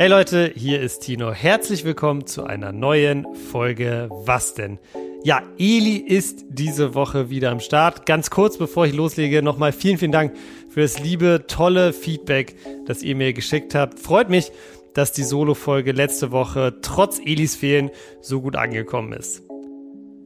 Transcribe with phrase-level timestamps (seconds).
[0.00, 1.30] Hey Leute, hier ist Tino.
[1.30, 4.78] Herzlich willkommen zu einer neuen Folge Was denn?
[5.24, 8.06] Ja, Eli ist diese Woche wieder am Start.
[8.06, 10.34] Ganz kurz, bevor ich loslege, nochmal vielen, vielen Dank
[10.70, 12.56] für das liebe, tolle Feedback,
[12.86, 13.98] das ihr mir geschickt habt.
[14.00, 14.52] Freut mich,
[14.94, 17.90] dass die Solo-Folge letzte Woche trotz Elis Fehlen
[18.22, 19.42] so gut angekommen ist.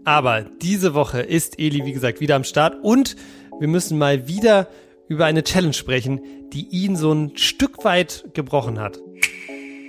[0.04, 3.16] Aber diese Woche ist Eli, wie gesagt, wieder am Start und
[3.58, 4.68] wir müssen mal wieder
[5.08, 6.20] über eine Challenge sprechen,
[6.52, 9.00] die ihn so ein Stück weit gebrochen hat.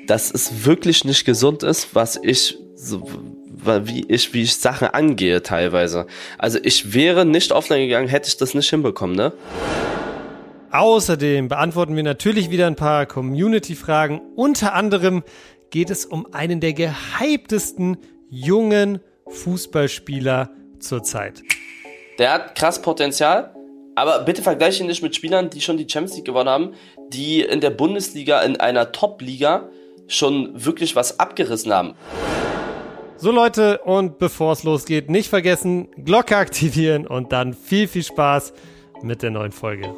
[0.08, 3.04] Dass es wirklich nicht gesund ist, was ich so,
[3.84, 6.06] wie ich, wie ich Sachen angehe teilweise.
[6.38, 9.34] Also ich wäre nicht offline gegangen, hätte ich das nicht hinbekommen, ne?
[10.72, 14.20] Außerdem beantworten wir natürlich wieder ein paar Community-Fragen.
[14.36, 15.24] Unter anderem
[15.70, 17.98] geht es um einen der gehyptesten
[18.30, 20.50] jungen Fußballspieler
[20.80, 21.42] zurzeit.
[22.20, 23.56] Der hat krass Potenzial,
[23.96, 26.74] aber bitte vergleiche ihn nicht mit Spielern, die schon die Champions League gewonnen haben,
[27.10, 29.70] die in der Bundesliga, in einer Top-Liga
[30.08, 31.96] schon wirklich was abgerissen haben.
[33.18, 38.54] So Leute, und bevor es losgeht, nicht vergessen, Glocke aktivieren und dann viel, viel Spaß
[39.02, 39.94] mit der neuen Folge.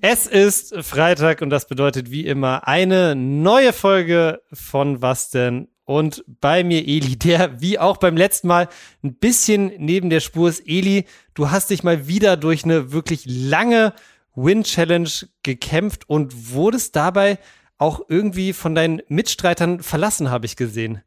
[0.00, 5.68] Es ist Freitag und das bedeutet wie immer eine neue Folge von Was denn?
[5.88, 8.68] Und bei mir Eli, der wie auch beim letzten Mal
[9.02, 10.68] ein bisschen neben der Spur ist.
[10.68, 13.94] Eli, du hast dich mal wieder durch eine wirklich lange
[14.34, 15.08] Win-Challenge
[15.42, 17.38] gekämpft und wurdest dabei
[17.78, 21.02] auch irgendwie von deinen Mitstreitern verlassen, habe ich gesehen.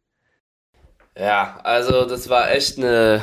[1.16, 3.22] Ja, also das war echt eine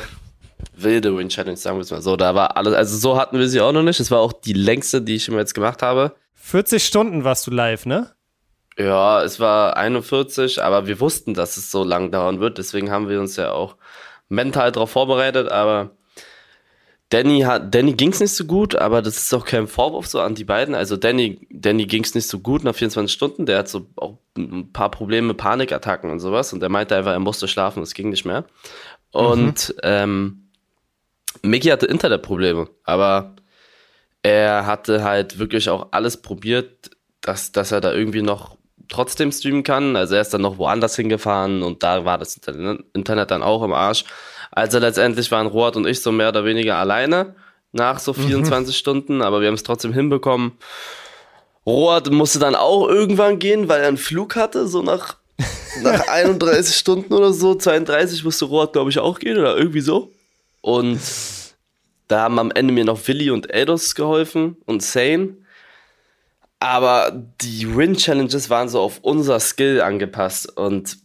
[0.77, 2.15] wilde Win Challenge, sagen wir es mal so.
[2.15, 3.99] Da war alles, also so hatten wir sie auch noch nicht.
[3.99, 6.15] Es war auch die längste, die ich immer jetzt gemacht habe.
[6.35, 8.15] 40 Stunden warst du live, ne?
[8.79, 12.57] Ja, es war 41, aber wir wussten, dass es so lang dauern wird.
[12.57, 13.75] Deswegen haben wir uns ja auch
[14.29, 15.51] mental darauf vorbereitet.
[15.51, 15.91] Aber
[17.09, 20.33] Danny hat, Danny ging's nicht so gut, aber das ist auch kein Vorwurf so an
[20.33, 20.75] die beiden.
[20.75, 23.45] Also Danny, Danny ging's nicht so gut nach 24 Stunden.
[23.45, 26.53] Der hat so auch ein paar Probleme, Panikattacken und sowas.
[26.53, 28.45] Und er meinte einfach, er musste schlafen, es ging nicht mehr.
[29.11, 29.79] Und mhm.
[29.83, 30.49] ähm,
[31.41, 33.35] Mickey hatte Internetprobleme, aber
[34.23, 38.58] er hatte halt wirklich auch alles probiert, dass, dass er da irgendwie noch
[38.89, 39.95] trotzdem streamen kann.
[39.95, 42.39] Also er ist dann noch woanders hingefahren und da war das
[42.93, 44.03] Internet dann auch im Arsch.
[44.51, 47.35] Also letztendlich waren Robert und ich so mehr oder weniger alleine
[47.71, 48.77] nach so 24 mhm.
[48.77, 50.53] Stunden, aber wir haben es trotzdem hinbekommen.
[51.65, 55.17] Robert musste dann auch irgendwann gehen, weil er einen Flug hatte, so nach,
[55.83, 60.11] nach 31 Stunden oder so, 32 musste Robert, glaube ich, auch gehen oder irgendwie so.
[60.61, 60.99] Und
[62.07, 65.37] da haben am Ende mir noch Willi und Eidos geholfen und Sane.
[66.59, 67.11] Aber
[67.41, 70.57] die Win-Challenges waren so auf unser Skill angepasst.
[70.57, 70.97] Und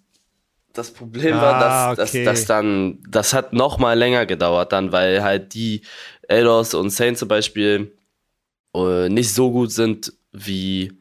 [0.72, 2.24] das Problem ah, war, dass, okay.
[2.24, 5.82] dass, dass dann, das hat noch mal länger gedauert dann, weil halt die
[6.28, 7.96] Eidos und Sane zum Beispiel
[8.74, 10.98] äh, nicht so gut sind wie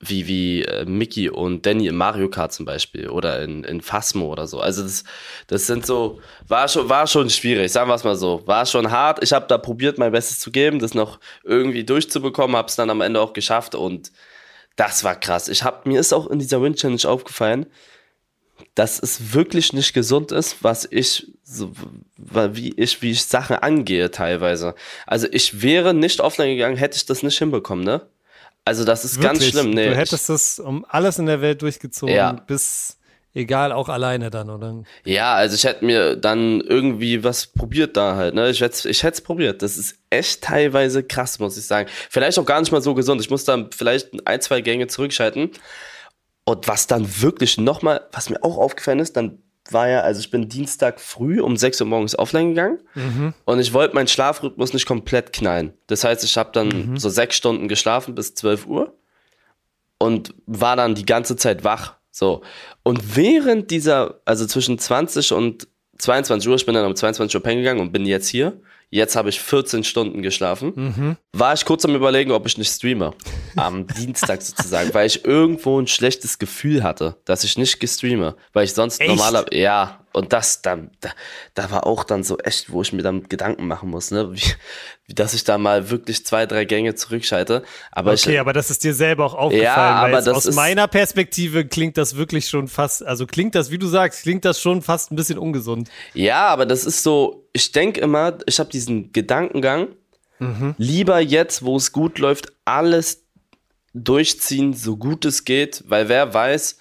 [0.00, 4.32] wie, wie äh, Mickey und Danny in Mario Kart zum Beispiel oder in, in Phasmo
[4.32, 4.58] oder so.
[4.58, 5.04] Also das,
[5.46, 8.42] das sind so, war schon, war schon schwierig, sagen wir es mal so.
[8.46, 9.22] War schon hart.
[9.22, 12.88] Ich habe da probiert, mein Bestes zu geben, das noch irgendwie durchzubekommen, habe es dann
[12.88, 14.10] am Ende auch geschafft und
[14.76, 15.48] das war krass.
[15.48, 17.66] Ich hab, mir ist auch in dieser Win Challenge aufgefallen,
[18.74, 21.72] dass es wirklich nicht gesund ist, was ich, so,
[22.16, 24.74] wie ich, wie ich Sachen angehe teilweise.
[25.06, 28.06] Also ich wäre nicht offline gegangen, hätte ich das nicht hinbekommen, ne?
[28.70, 29.40] Also das ist Wirklich?
[29.40, 29.70] ganz schlimm.
[29.70, 32.30] Nee, du hättest das um alles in der Welt durchgezogen, ja.
[32.34, 32.98] bis
[33.34, 34.84] egal, auch alleine dann, oder?
[35.04, 38.48] Ja, also ich hätte mir dann irgendwie was probiert da halt, ne?
[38.48, 39.62] Ich hätte ich es probiert.
[39.62, 41.88] Das ist echt teilweise krass, muss ich sagen.
[42.10, 43.20] Vielleicht auch gar nicht mal so gesund.
[43.20, 45.50] Ich muss dann vielleicht ein, zwei Gänge zurückschalten.
[46.44, 49.42] Und was dann wirklich nochmal, was mir auch aufgefallen ist, dann
[49.72, 53.34] war ja, also ich bin Dienstag früh um 6 Uhr morgens offline gegangen mhm.
[53.44, 55.72] und ich wollte meinen Schlafrhythmus nicht komplett knallen.
[55.86, 56.96] Das heißt, ich habe dann mhm.
[56.96, 58.94] so sechs Stunden geschlafen bis 12 Uhr
[59.98, 61.96] und war dann die ganze Zeit wach.
[62.10, 62.42] So.
[62.82, 67.42] Und während dieser, also zwischen 20 und 22 Uhr, ich bin dann um 22 Uhr
[67.42, 70.72] pennen gegangen und bin jetzt hier, Jetzt habe ich 14 Stunden geschlafen.
[70.74, 71.16] Mhm.
[71.32, 73.14] War ich kurz am überlegen, ob ich nicht streame.
[73.54, 78.34] Am Dienstag sozusagen, weil ich irgendwo ein schlechtes Gefühl hatte, dass ich nicht gestreame.
[78.52, 81.10] Weil ich sonst normaler, ja, und das dann, da,
[81.54, 84.42] da war auch dann so echt, wo ich mir dann Gedanken machen muss, ne, wie,
[85.06, 87.62] wie dass ich da mal wirklich zwei, drei Gänge zurückschalte.
[87.92, 90.12] Aber okay, ich, aber das ist dir selber auch aufgefallen.
[90.12, 93.78] Ja, aber aus ist, meiner Perspektive klingt das wirklich schon fast, also klingt das, wie
[93.78, 95.88] du sagst, klingt das schon fast ein bisschen ungesund.
[96.14, 99.88] Ja, aber das ist so, ich denke immer, ich habe diesen Gedankengang,
[100.40, 100.74] mhm.
[100.76, 103.24] lieber jetzt, wo es gut läuft, alles
[103.94, 106.78] durchziehen, so gut es geht, weil wer weiß,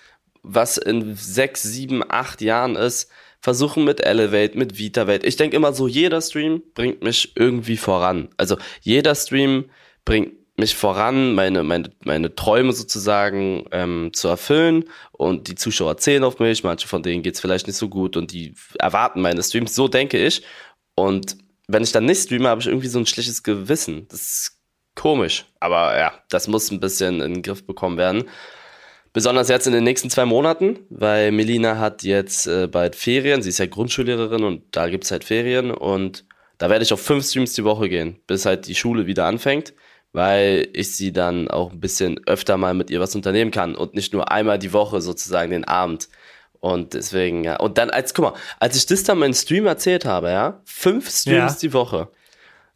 [0.54, 3.10] was in sechs, sieben, acht Jahren ist,
[3.42, 5.25] versuchen mit Elevate, mit VitaVate.
[5.25, 8.30] Ich denke immer so, jeder Stream bringt mich irgendwie voran.
[8.38, 9.69] Also jeder Stream
[10.04, 14.86] bringt mich voran, meine, meine, meine Träume sozusagen ähm, zu erfüllen.
[15.12, 18.18] Und die Zuschauer zählen auf mich, manche von denen geht es vielleicht nicht so gut
[18.18, 20.44] und die erwarten meine Streams, so denke ich.
[20.96, 21.38] Und
[21.68, 24.07] wenn ich dann nicht streame, habe ich irgendwie so ein schlechtes Gewissen.
[24.10, 24.57] Das ist
[24.96, 25.46] komisch.
[25.62, 28.25] Aber ja, das muss ein bisschen in den Griff bekommen werden.
[29.12, 33.42] Besonders jetzt in den nächsten zwei Monaten, weil Melina hat jetzt äh, bald Ferien.
[33.42, 35.72] Sie ist ja Grundschullehrerin und da gibt es halt Ferien.
[35.72, 36.26] Und
[36.60, 39.74] da werde ich auf fünf Streams die Woche gehen, bis halt die Schule wieder anfängt,
[40.14, 43.96] weil ich sie dann auch ein bisschen öfter mal mit ihr was unternehmen kann und
[43.96, 46.10] nicht nur einmal die Woche sozusagen den Abend.
[46.60, 47.56] Und deswegen, ja.
[47.56, 51.10] Und dann, als, guck mal, als ich das dann meinen Stream erzählt habe, ja, fünf
[51.10, 51.60] Streams ja.
[51.62, 52.10] die Woche.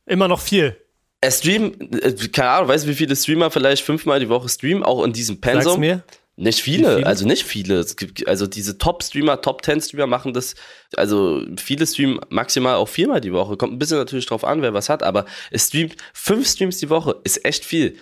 [0.05, 0.77] Immer noch viel.
[1.21, 4.83] Er streamt, äh, keine Ahnung, weißt du, wie viele Streamer vielleicht fünfmal die Woche streamen,
[4.83, 5.63] auch in diesem Pensum?
[5.63, 6.03] Sag's mir.
[6.35, 7.75] Nicht viele, viele, also nicht viele.
[7.75, 10.55] Es gibt, also diese Top-Streamer, Top-10-Streamer machen das,
[10.95, 13.55] also viele streamen maximal auch viermal die Woche.
[13.55, 16.89] Kommt ein bisschen natürlich drauf an, wer was hat, aber es streamt fünf Streams die
[16.89, 17.97] Woche, ist echt viel.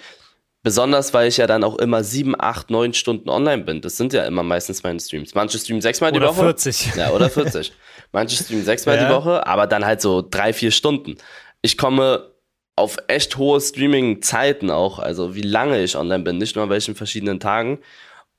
[0.63, 3.81] Besonders, weil ich ja dann auch immer sieben, acht, neun Stunden online bin.
[3.81, 5.33] Das sind ja immer meistens meine Streams.
[5.33, 6.39] Manche streamen sechsmal die Woche.
[6.39, 6.95] Oder 40.
[6.95, 7.73] Ja, oder 40.
[8.13, 9.07] Manche streamen sechsmal ja.
[9.07, 11.15] die Woche, aber dann halt so drei, vier Stunden.
[11.63, 12.31] Ich komme
[12.75, 16.95] auf echt hohe Streaming-Zeiten auch, also wie lange ich online bin, nicht nur an welchen
[16.95, 17.79] verschiedenen Tagen.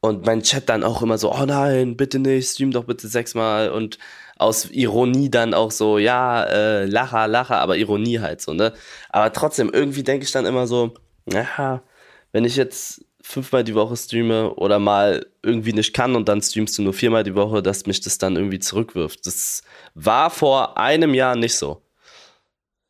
[0.04, 3.70] Und mein Chat dann auch immer so, oh nein, bitte nicht, stream doch bitte sechsmal
[3.70, 3.98] und
[4.36, 8.72] aus Ironie dann auch so, ja, äh, Lacher, Lacher, aber Ironie halt so, ne?
[9.10, 10.92] Aber trotzdem, irgendwie denke ich dann immer so,
[11.32, 11.84] ja,
[12.32, 16.76] wenn ich jetzt fünfmal die Woche streame oder mal irgendwie nicht kann und dann streamst
[16.76, 19.24] du nur viermal die Woche, dass mich das dann irgendwie zurückwirft.
[19.26, 19.62] Das
[19.94, 21.80] war vor einem Jahr nicht so.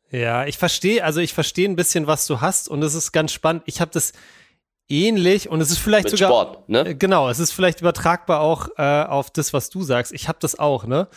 [0.09, 3.31] Ja, ich verstehe, also ich verstehe ein bisschen, was du hast und es ist ganz
[3.31, 3.63] spannend.
[3.67, 4.13] Ich habe das
[4.89, 6.87] ähnlich und es ist vielleicht Mit sogar Sport, ne?
[6.87, 10.11] Äh, genau, es ist vielleicht übertragbar auch äh, auf das, was du sagst.
[10.13, 11.07] Ich habe das auch, ne?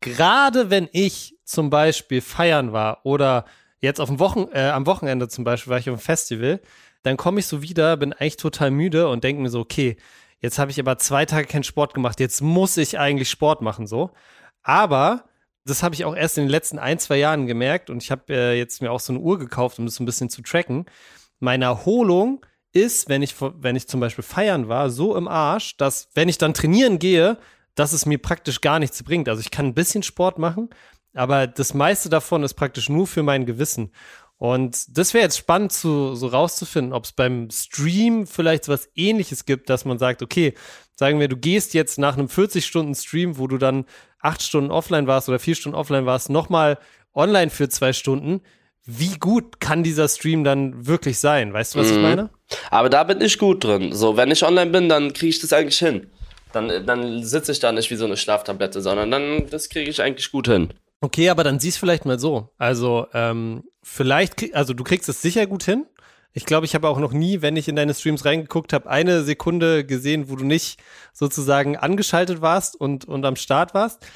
[0.00, 3.44] Gerade wenn ich zum Beispiel feiern war oder
[3.80, 6.60] jetzt auf dem Wochen, äh, am Wochenende zum Beispiel war ich auf dem Festival,
[7.02, 9.96] dann komme ich so wieder, bin eigentlich total müde und denke mir so, okay,
[10.40, 13.86] jetzt habe ich aber zwei Tage keinen Sport gemacht, jetzt muss ich eigentlich Sport machen,
[13.86, 14.10] so.
[14.62, 15.24] Aber
[15.64, 18.32] das habe ich auch erst in den letzten ein, zwei Jahren gemerkt und ich habe
[18.32, 20.86] äh, jetzt mir auch so eine Uhr gekauft, um das so ein bisschen zu tracken.
[21.38, 22.44] Meine Erholung
[22.76, 26.38] ist, wenn ich, wenn ich zum Beispiel feiern war, so im Arsch, dass wenn ich
[26.38, 27.38] dann trainieren gehe,
[27.74, 29.28] dass es mir praktisch gar nichts bringt.
[29.28, 30.70] Also ich kann ein bisschen Sport machen,
[31.14, 33.92] aber das meiste davon ist praktisch nur für mein Gewissen.
[34.38, 39.46] Und das wäre jetzt spannend zu, so rauszufinden, ob es beim Stream vielleicht was ähnliches
[39.46, 40.52] gibt, dass man sagt, okay,
[40.94, 43.86] sagen wir, du gehst jetzt nach einem 40-Stunden-Stream, wo du dann
[44.20, 46.78] acht Stunden offline warst oder vier Stunden offline warst, nochmal
[47.14, 48.42] online für zwei Stunden.
[48.84, 51.52] Wie gut kann dieser Stream dann wirklich sein?
[51.52, 51.94] Weißt du, was mhm.
[51.94, 52.30] ich meine?
[52.70, 53.92] Aber da bin ich gut drin.
[53.92, 56.10] So, wenn ich online bin, dann kriege ich das eigentlich hin.
[56.52, 60.00] Dann, dann sitze ich da nicht wie so eine Schlaftablette, sondern dann, das kriege ich
[60.00, 60.72] eigentlich gut hin.
[61.00, 62.50] Okay, aber dann siehst vielleicht mal so.
[62.56, 65.86] Also, ähm, vielleicht, also du kriegst es sicher gut hin.
[66.32, 69.22] Ich glaube, ich habe auch noch nie, wenn ich in deine Streams reingeguckt habe, eine
[69.22, 70.78] Sekunde gesehen, wo du nicht
[71.12, 74.06] sozusagen angeschaltet warst und, und am Start warst.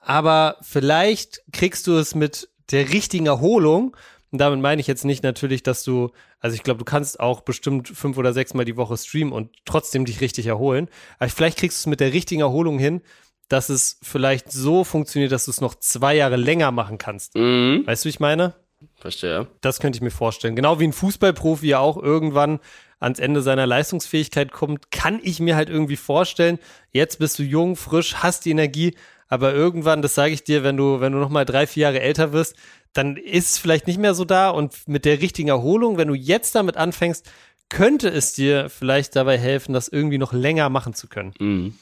[0.00, 3.96] Aber vielleicht kriegst du es mit der richtigen Erholung.
[4.36, 6.10] Und damit meine ich jetzt nicht natürlich, dass du,
[6.40, 9.48] also ich glaube, du kannst auch bestimmt fünf oder sechs Mal die Woche streamen und
[9.64, 10.90] trotzdem dich richtig erholen.
[11.18, 13.00] Aber vielleicht kriegst du es mit der richtigen Erholung hin,
[13.48, 17.34] dass es vielleicht so funktioniert, dass du es noch zwei Jahre länger machen kannst.
[17.34, 17.84] Mhm.
[17.86, 18.52] Weißt du, wie ich meine?
[18.96, 19.46] Verstehe.
[19.62, 20.54] Das könnte ich mir vorstellen.
[20.54, 22.60] Genau wie ein Fußballprofi ja auch irgendwann
[23.00, 26.58] ans Ende seiner Leistungsfähigkeit kommt, kann ich mir halt irgendwie vorstellen,
[26.92, 28.96] jetzt bist du jung, frisch, hast die Energie,
[29.28, 32.00] aber irgendwann, das sage ich dir, wenn du, wenn du noch mal drei, vier Jahre
[32.00, 32.54] älter wirst,
[32.92, 36.14] dann ist es vielleicht nicht mehr so da und mit der richtigen Erholung, wenn du
[36.14, 37.30] jetzt damit anfängst,
[37.68, 41.34] könnte es dir vielleicht dabei helfen, das irgendwie noch länger machen zu können.
[41.38, 41.74] Mhm.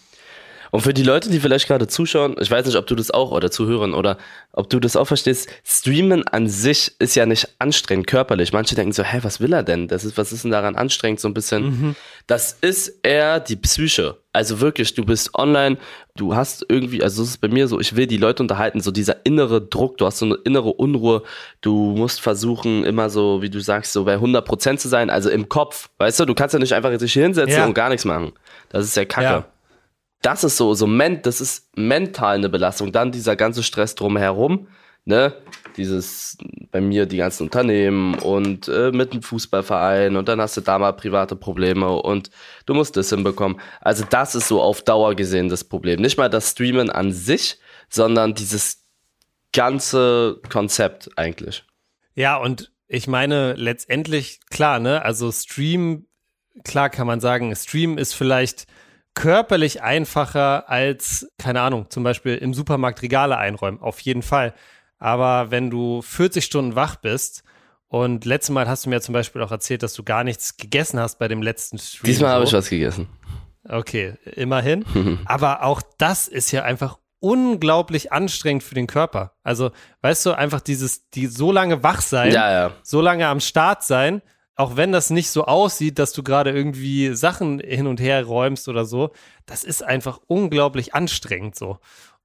[0.71, 3.31] Und für die Leute, die vielleicht gerade zuschauen, ich weiß nicht, ob du das auch
[3.31, 4.19] oder zuhören oder
[4.51, 8.53] ob du das auch verstehst, Streamen an sich ist ja nicht anstrengend körperlich.
[8.53, 9.87] Manche denken so, hä, was will er denn?
[9.87, 11.21] Das ist, was ist denn daran anstrengend?
[11.21, 11.65] So ein bisschen.
[11.65, 11.97] Mhm.
[12.27, 14.17] Das ist eher die Psyche.
[14.35, 15.79] Also wirklich, du bist online,
[16.17, 18.91] du hast irgendwie, also das ist bei mir so, ich will die Leute unterhalten, so
[18.91, 21.23] dieser innere Druck, du hast so eine innere Unruhe,
[21.63, 25.31] du musst versuchen, immer so, wie du sagst, so bei 100 Prozent zu sein, also
[25.31, 27.65] im Kopf, weißt du, du kannst ja nicht einfach sich hinsetzen ja.
[27.65, 28.33] und gar nichts machen.
[28.69, 29.25] Das ist ja kacke.
[29.25, 29.47] Ja
[30.25, 32.93] das ist so, so ment, das ist mental eine Belastung.
[32.93, 34.69] Dann dieser ganze Stress drumherum,
[35.05, 35.35] ne?
[35.77, 36.39] Dieses,
[36.71, 40.79] bei mir die ganzen Unternehmen und äh, mit dem Fußballverein und dann hast du da
[40.79, 42.31] mal private Probleme und
[42.67, 43.61] du musst das hinbekommen.
[43.81, 46.01] Also das ist so auf Dauer gesehen das Problem.
[46.01, 47.59] Nicht mal das Streamen an sich,
[47.89, 48.85] sondern dieses
[49.53, 51.65] ganze Konzept eigentlich.
[52.15, 56.07] Ja, und ich meine, letztendlich, klar, ne, also Stream,
[56.63, 58.67] klar kann man sagen, Stream ist vielleicht
[59.15, 64.55] körperlich einfacher als, keine Ahnung, zum Beispiel im Supermarkt Regale einräumen, auf jeden Fall.
[65.05, 67.45] Aber wenn du 40 Stunden wach bist
[67.89, 70.99] und letztes Mal hast du mir zum Beispiel auch erzählt, dass du gar nichts gegessen
[70.99, 72.07] hast bei dem letzten Stream.
[72.07, 73.07] Diesmal habe ich was gegessen.
[73.69, 74.87] Okay, immerhin.
[75.27, 79.35] Aber auch das ist ja einfach unglaublich anstrengend für den Körper.
[79.43, 82.73] Also, weißt du, einfach dieses, die so lange wach sein, Ja, ja.
[82.83, 84.23] so lange am Start sein,
[84.57, 88.69] auch wenn das nicht so aussieht, dass du gerade irgendwie Sachen hin und her räumst
[88.69, 89.13] oder so,
[89.45, 91.79] das ist einfach unglaublich anstrengend so.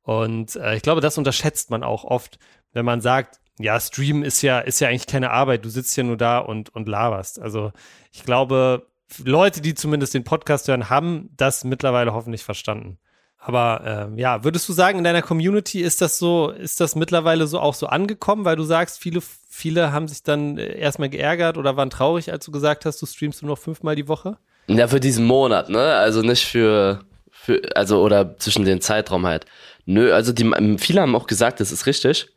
[0.10, 2.40] Und äh, ich glaube, das unterschätzt man auch oft,
[2.74, 6.04] wenn man sagt, ja, Stream ist ja, ist ja eigentlich keine Arbeit, du sitzt ja
[6.04, 7.40] nur da und, und laberst.
[7.40, 7.72] Also
[8.12, 8.88] ich glaube,
[9.24, 12.98] Leute, die zumindest den Podcast hören, haben das mittlerweile hoffentlich verstanden.
[13.38, 17.46] Aber ähm, ja, würdest du sagen, in deiner Community ist das so, ist das mittlerweile
[17.46, 21.56] so auch so angekommen, weil du sagst, viele, viele haben sich dann äh, erstmal geärgert
[21.56, 24.40] oder waren traurig, als du gesagt hast, du streamst nur noch fünfmal die Woche?
[24.66, 25.94] Ja, für diesen Monat, ne?
[25.98, 27.02] Also nicht für,
[27.32, 29.46] für, also oder zwischen den Zeitraum halt.
[29.86, 32.28] Nö, also die, viele haben auch gesagt, das ist richtig.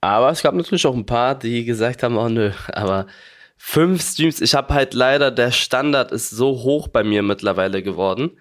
[0.00, 3.06] Aber es gab natürlich auch ein paar, die gesagt haben, oh nö, aber
[3.56, 8.38] fünf Streams, ich habe halt leider, der Standard ist so hoch bei mir mittlerweile geworden.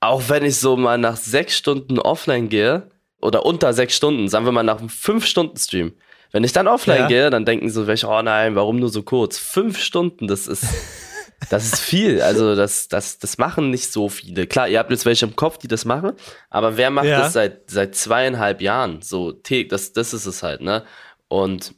[0.00, 4.44] Auch wenn ich so mal nach sechs Stunden offline gehe, oder unter sechs Stunden, sagen
[4.44, 5.92] wir mal nach einem fünf Stunden Stream.
[6.32, 7.06] Wenn ich dann offline Ja.
[7.08, 9.38] gehe, dann denken so welche, oh nein, warum nur so kurz?
[9.38, 10.64] Fünf Stunden, das ist,
[11.50, 12.20] das ist viel.
[12.22, 14.46] Also das, das, das machen nicht so viele.
[14.46, 16.12] Klar, ihr habt jetzt welche im Kopf, die das machen,
[16.50, 17.20] aber wer macht Ja.
[17.20, 19.02] das seit, seit zweieinhalb Jahren?
[19.02, 20.84] So, das, das ist es halt, ne?
[21.28, 21.74] Und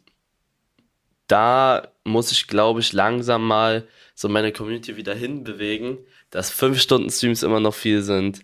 [1.27, 5.99] da muss ich, glaube ich, langsam mal so meine Community wieder hinbewegen,
[6.31, 8.41] dass fünf Stunden Streams immer noch viel sind.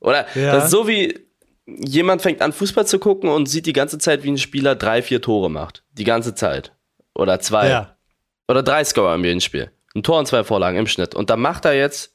[0.00, 0.52] Oder Ja.
[0.54, 1.18] das ist so wie
[1.66, 5.02] jemand fängt an, Fußball zu gucken und sieht die ganze Zeit, wie ein Spieler drei,
[5.02, 5.82] vier Tore macht.
[5.92, 6.72] Die ganze Zeit.
[7.14, 7.68] Oder zwei.
[7.70, 7.96] Ja.
[8.48, 9.72] Oder drei Scorer im jeden Spiel.
[9.96, 11.14] Ein Tor und zwei Vorlagen im Schnitt.
[11.14, 12.12] Und dann macht er jetzt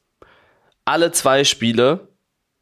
[0.86, 2.08] alle zwei Spiele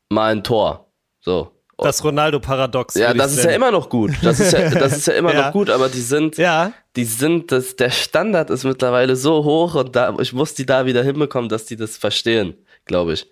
[0.10, 0.88] mal ein Tor.
[1.20, 1.52] So.
[1.78, 2.96] Das Ronaldo-Paradox.
[2.96, 3.56] Ja, das ist ja nennen.
[3.58, 4.12] immer noch gut.
[4.22, 5.48] Das ist ja, das ist ja immer Ja.
[5.48, 9.76] noch gut, aber die sind, Ja, die sind, das, der Standard ist mittlerweile so hoch
[9.76, 13.28] und da, ich muss die da wieder hinbekommen, dass die das verstehen, glaube ich.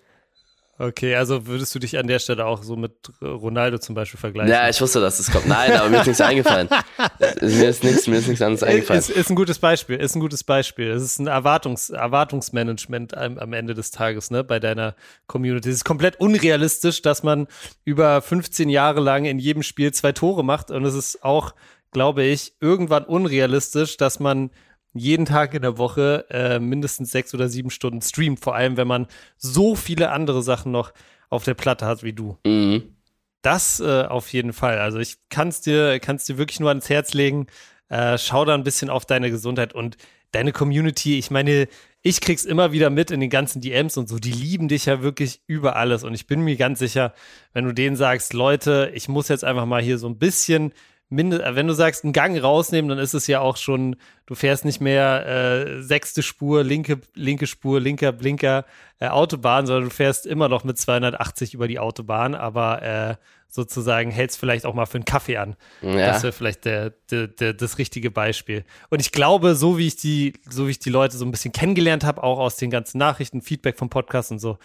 [0.78, 4.50] Okay, also würdest du dich an der Stelle auch so mit Ronaldo zum Beispiel vergleichen?
[4.50, 5.46] Ja, ich wusste, dass das kommt.
[5.46, 6.68] Nein, aber mir ist nichts eingefallen.
[7.40, 9.00] mir ist nichts, mir ist nichts anderes eingefallen.
[9.00, 10.90] Ist, ist ein gutes Beispiel, ist ein gutes Beispiel.
[10.90, 14.94] Es ist ein Erwartungs, Erwartungsmanagement am, am Ende des Tages, ne, bei deiner
[15.26, 15.68] Community.
[15.68, 17.48] Es ist komplett unrealistisch, dass man
[17.84, 21.54] über 15 Jahre lang in jedem Spiel zwei Tore macht und es ist auch,
[21.90, 24.50] glaube ich, irgendwann unrealistisch, dass man
[24.98, 28.88] jeden Tag in der Woche äh, mindestens sechs oder sieben Stunden streamt, vor allem wenn
[28.88, 30.92] man so viele andere Sachen noch
[31.30, 32.36] auf der Platte hat wie du.
[32.44, 32.94] Mhm.
[33.42, 34.78] Das äh, auf jeden Fall.
[34.78, 37.46] Also ich kann es dir, kann's dir wirklich nur ans Herz legen.
[37.88, 39.96] Äh, schau da ein bisschen auf deine Gesundheit und
[40.32, 41.18] deine Community.
[41.18, 41.68] Ich meine,
[42.02, 44.18] ich krieg's immer wieder mit in den ganzen DMs und so.
[44.18, 46.04] Die lieben dich ja wirklich über alles.
[46.04, 47.14] Und ich bin mir ganz sicher,
[47.52, 50.72] wenn du denen sagst, Leute, ich muss jetzt einfach mal hier so ein bisschen
[51.10, 53.96] Minde, äh, wenn du sagst, einen Gang rausnehmen, dann ist es ja auch schon,
[54.26, 58.64] du fährst nicht mehr äh, sechste Spur, linke, linke Spur, linker Blinker
[59.00, 63.14] äh, Autobahn, sondern du fährst immer noch mit 280 über die Autobahn, aber äh,
[63.48, 65.56] sozusagen hältst vielleicht auch mal für einen Kaffee an.
[65.80, 65.96] Ja.
[65.96, 68.64] Das wäre vielleicht der, der, der, das richtige Beispiel.
[68.90, 71.52] Und ich glaube, so wie ich die, so wie ich die Leute so ein bisschen
[71.52, 74.58] kennengelernt habe, auch aus den ganzen Nachrichten, Feedback vom Podcast und so,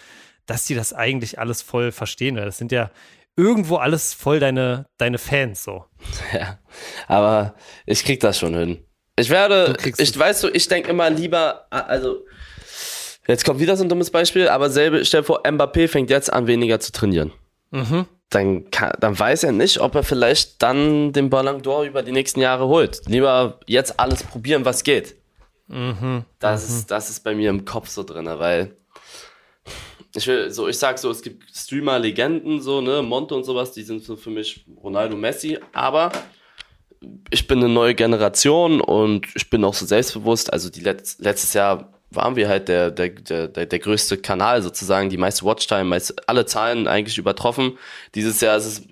[0.44, 2.36] dass die das eigentlich alles voll verstehen.
[2.36, 2.90] Das sind ja
[3.36, 5.84] irgendwo alles voll deine, deine Fans so.
[6.32, 6.58] Ja,
[7.06, 7.54] aber
[7.86, 8.84] ich krieg das schon hin.
[9.16, 12.24] Ich werde, ich weißt du, ich denke immer lieber, also
[13.28, 16.32] jetzt kommt wieder so ein dummes Beispiel, aber selbe, stell dir vor, Mbappé fängt jetzt
[16.32, 17.32] an, weniger zu trainieren.
[17.70, 18.06] Mhm.
[18.30, 22.10] Dann, kann, dann weiß er nicht, ob er vielleicht dann den Ballon d'Or über die
[22.12, 23.02] nächsten Jahre holt.
[23.06, 25.14] Lieber jetzt alles probieren, was geht.
[25.68, 26.24] Mhm.
[26.40, 28.76] Das, Ist, das ist bei mir im Kopf so drin, weil
[30.16, 33.82] ich will, so, ich sag so, es gibt Streamer-Legenden, so, ne, Monte und sowas, die
[33.82, 36.12] sind so für mich Ronaldo Messi, aber
[37.30, 40.52] ich bin eine neue Generation und ich bin auch so selbstbewusst.
[40.52, 45.10] Also die Letz letztes Jahr waren wir halt der, der, der, der, größte Kanal sozusagen,
[45.10, 47.78] die meiste Watchtime, meist, alle Zahlen eigentlich übertroffen.
[48.14, 48.82] Dieses Jahr ist es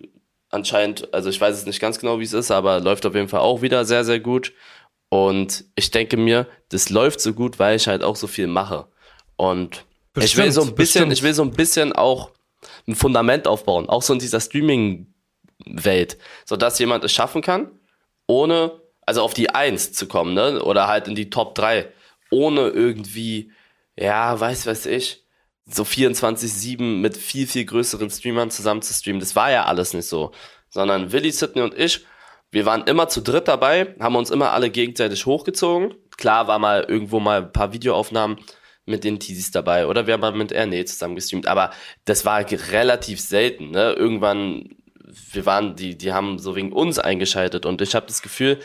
[0.50, 3.28] anscheinend, also ich weiß es nicht ganz genau, wie es ist, aber läuft auf jeden
[3.28, 4.52] Fall auch wieder sehr, sehr gut.
[5.08, 8.86] Und ich denke mir, das läuft so gut, weil ich halt auch so viel mache.
[9.36, 9.84] Und
[10.16, 11.12] ich will Bestimmt, so ein bisschen, bestimmt.
[11.12, 12.30] ich will so ein bisschen auch
[12.86, 17.70] ein Fundament aufbauen, auch so in dieser Streaming-Welt, sodass jemand es schaffen kann,
[18.26, 20.62] ohne, also auf die Eins zu kommen, ne?
[20.62, 21.88] Oder halt in die Top 3,
[22.30, 23.52] ohne irgendwie,
[23.96, 25.24] ja, weiß weiß ich,
[25.66, 29.20] so 24-7 mit viel, viel größeren Streamern zusammen zu streamen.
[29.20, 30.32] Das war ja alles nicht so.
[30.70, 32.04] Sondern Willi, Sidney und ich,
[32.50, 35.94] wir waren immer zu dritt dabei, haben uns immer alle gegenseitig hochgezogen.
[36.16, 38.38] Klar war mal irgendwo mal ein paar Videoaufnahmen,
[38.84, 41.70] mit den Teasies dabei oder wir haben mal mit Erne zusammen gestreamt, aber
[42.04, 43.70] das war relativ selten.
[43.70, 43.92] Ne?
[43.92, 44.70] Irgendwann,
[45.32, 48.58] wir waren, die, die haben so wegen uns eingeschaltet und ich habe das Gefühl,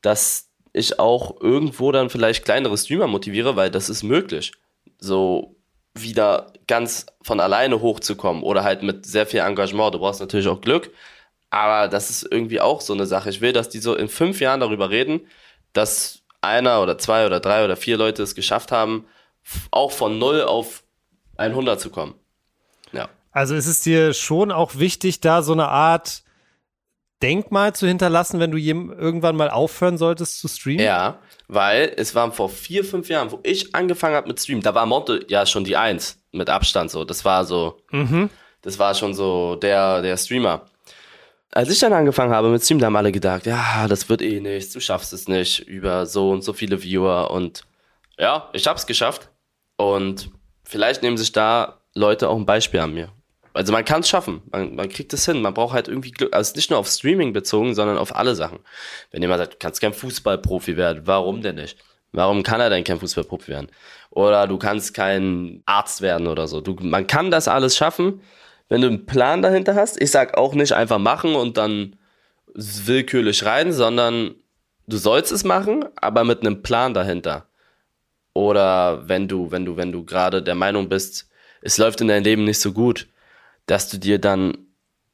[0.00, 4.52] dass ich auch irgendwo dann vielleicht kleinere Streamer motiviere, weil das ist möglich.
[4.98, 5.56] So
[5.94, 9.94] wieder ganz von alleine hochzukommen oder halt mit sehr viel Engagement.
[9.94, 10.92] Du brauchst natürlich auch Glück,
[11.50, 13.30] aber das ist irgendwie auch so eine Sache.
[13.30, 15.26] Ich will, dass die so in fünf Jahren darüber reden,
[15.72, 19.06] dass einer oder zwei oder drei oder vier Leute es geschafft haben,
[19.70, 20.84] auch von null auf
[21.36, 22.14] 100 zu kommen.
[22.92, 23.08] Ja.
[23.32, 26.22] Also ist es dir schon auch wichtig, da so eine Art
[27.22, 30.84] Denkmal zu hinterlassen, wenn du irgendwann mal aufhören solltest zu streamen?
[30.84, 34.74] Ja, weil es waren vor vier, fünf Jahren, wo ich angefangen habe mit Streamen, da
[34.74, 37.04] war Monte ja schon die Eins mit Abstand so.
[37.04, 38.30] Das war so, mhm.
[38.62, 40.62] das war schon so der, der Streamer.
[41.50, 44.38] Als ich dann angefangen habe mit Stream, da haben alle gedacht, ja, das wird eh
[44.38, 47.62] nichts, du schaffst es nicht über so und so viele Viewer und
[48.16, 49.30] ja, ich hab's geschafft
[49.78, 50.30] und
[50.64, 53.08] vielleicht nehmen sich da Leute auch ein Beispiel an mir.
[53.54, 56.34] Also man kann es schaffen, man, man kriegt es hin, man braucht halt irgendwie Glück,
[56.34, 58.58] also nicht nur auf Streaming bezogen, sondern auf alle Sachen.
[59.10, 61.78] Wenn jemand sagt, du kannst kein Fußballprofi werden, warum denn nicht?
[62.12, 63.68] Warum kann er denn kein Fußballprofi werden?
[64.10, 66.60] Oder du kannst kein Arzt werden oder so.
[66.60, 68.20] Du, man kann das alles schaffen,
[68.68, 71.96] wenn du einen Plan dahinter hast, ich sag auch nicht einfach machen und dann
[72.54, 74.34] willkürlich rein, sondern
[74.86, 77.47] du sollst es machen, aber mit einem Plan dahinter.
[78.38, 81.28] Oder wenn du, wenn du, wenn du gerade der Meinung bist,
[81.60, 83.08] es läuft in deinem Leben nicht so gut,
[83.66, 84.56] dass du dir dann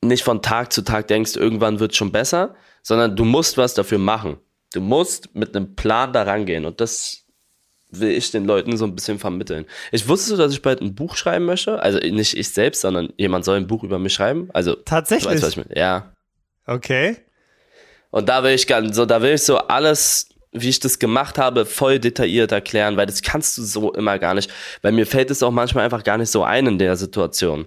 [0.03, 3.73] nicht von Tag zu Tag denkst, irgendwann wird es schon besser, sondern du musst was
[3.73, 4.37] dafür machen.
[4.75, 6.67] Du musst mit einem Plan da rangehen.
[6.67, 7.25] Und das
[7.89, 9.65] will ich den Leuten so ein bisschen vermitteln.
[9.91, 11.81] Ich wusste so, dass ich bald ein Buch schreiben möchte.
[11.81, 14.51] Also nicht ich selbst, sondern jemand soll ein Buch über mich schreiben.
[14.53, 15.43] Also tatsächlich.
[15.43, 15.61] Weißt.
[15.75, 16.13] Ja.
[16.67, 17.17] Okay.
[18.11, 21.37] Und da will ich ganz, so, da will ich so alles, wie ich das gemacht
[21.37, 24.51] habe, voll detailliert erklären, weil das kannst du so immer gar nicht.
[24.83, 27.67] Weil mir fällt es auch manchmal einfach gar nicht so ein in der Situation.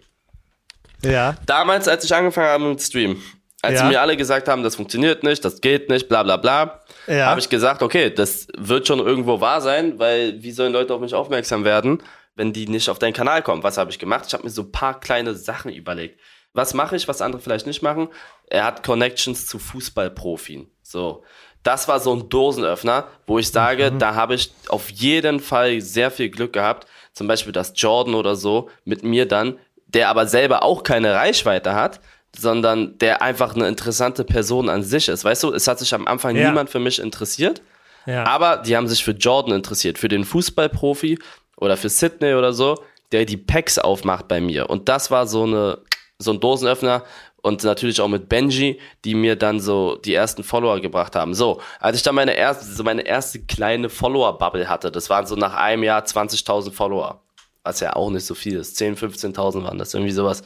[1.04, 1.36] Ja.
[1.46, 3.22] Damals, als ich angefangen habe mit Stream,
[3.62, 3.88] als ja.
[3.88, 7.28] mir alle gesagt haben, das funktioniert nicht, das geht nicht, bla bla bla, ja.
[7.28, 11.02] habe ich gesagt, okay, das wird schon irgendwo wahr sein, weil wie sollen Leute auf
[11.02, 12.02] mich aufmerksam werden,
[12.36, 13.64] wenn die nicht auf deinen Kanal kommen?
[13.64, 14.26] Was habe ich gemacht?
[14.28, 16.20] Ich habe mir so ein paar kleine Sachen überlegt.
[16.54, 18.08] Was mache ich, was andere vielleicht nicht machen?
[18.48, 20.72] Er hat Connections zu Fußballprofien.
[20.82, 21.24] So.
[21.68, 24.00] Das war so ein Dosenöffner, wo ich sage, mhm.
[24.00, 26.88] da habe ich auf jeden Fall sehr viel Glück gehabt.
[27.12, 31.76] Zum Beispiel, dass Jordan oder so mit mir dann, der aber selber auch keine Reichweite
[31.76, 32.00] hat,
[32.34, 35.26] sondern der einfach eine interessante Person an sich ist.
[35.26, 36.48] Weißt du, es hat sich am Anfang ja.
[36.48, 37.62] niemand für mich interessiert,
[38.06, 38.24] ja.
[38.24, 41.20] aber die haben sich für Jordan interessiert, für den Fußballprofi
[41.58, 44.70] oder für Sydney oder so, der die Packs aufmacht bei mir.
[44.70, 45.80] Und das war so eine
[46.18, 47.04] so ein Dosenöffner
[47.48, 51.34] und natürlich auch mit Benji, die mir dann so die ersten Follower gebracht haben.
[51.34, 55.36] So, als ich dann meine erste, so meine erste kleine Follower-Bubble hatte, das waren so
[55.36, 57.22] nach einem Jahr 20.000 Follower,
[57.64, 58.76] was ja auch nicht so viel ist.
[58.76, 60.44] 10, 15.000 waren das, irgendwie sowas.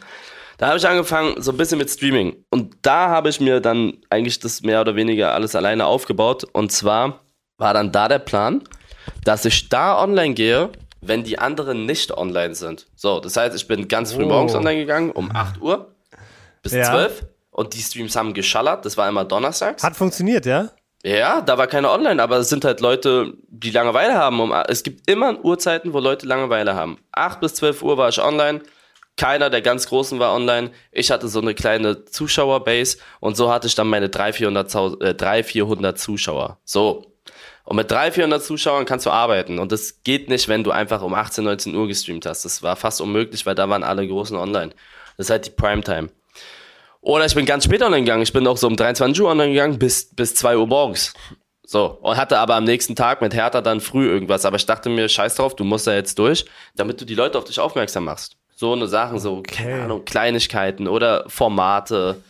[0.59, 2.35] Da habe ich angefangen, so ein bisschen mit Streaming.
[2.51, 6.45] Und da habe ich mir dann eigentlich das mehr oder weniger alles alleine aufgebaut.
[6.53, 7.21] Und zwar
[7.57, 8.61] war dann da der Plan,
[9.23, 10.69] dass ich da online gehe,
[11.01, 12.85] wenn die anderen nicht online sind.
[12.95, 14.27] So, das heißt, ich bin ganz früh oh.
[14.27, 15.90] morgens online gegangen, um 8 Uhr
[16.61, 16.89] bis ja.
[16.91, 18.85] 12 und die Streams haben geschallert.
[18.85, 19.83] Das war immer donnerstags.
[19.83, 20.69] Hat funktioniert, ja?
[21.03, 24.51] Ja, da war keine online, aber es sind halt Leute, die Langeweile haben.
[24.67, 26.99] es gibt immer Uhrzeiten, wo Leute Langeweile haben.
[27.11, 28.61] 8 bis 12 Uhr war ich online.
[29.17, 30.71] Keiner der ganz Großen war online.
[30.91, 35.45] Ich hatte so eine kleine Zuschauerbase und so hatte ich dann meine 300, äh, 300
[35.45, 36.59] 400 Zuschauer.
[36.63, 37.05] So.
[37.63, 39.59] Und mit 300, 400 Zuschauern kannst du arbeiten.
[39.59, 42.45] Und das geht nicht, wenn du einfach um 18, 19 Uhr gestreamt hast.
[42.45, 44.71] Das war fast unmöglich, weil da waren alle Großen online.
[45.17, 46.09] Das ist halt die Primetime.
[47.01, 48.21] Oder ich bin ganz spät online gegangen.
[48.21, 51.13] Ich bin auch so um 23 Uhr online gegangen bis, bis 2 Uhr morgens.
[51.65, 54.45] So, und hatte aber am nächsten Tag mit Hertha dann früh irgendwas.
[54.45, 57.37] Aber ich dachte mir, scheiß drauf, du musst da jetzt durch, damit du die Leute
[57.37, 58.35] auf dich aufmerksam machst.
[58.55, 59.55] So eine Sachen, so, okay.
[59.55, 62.21] keine Ahnung, Kleinigkeiten oder Formate.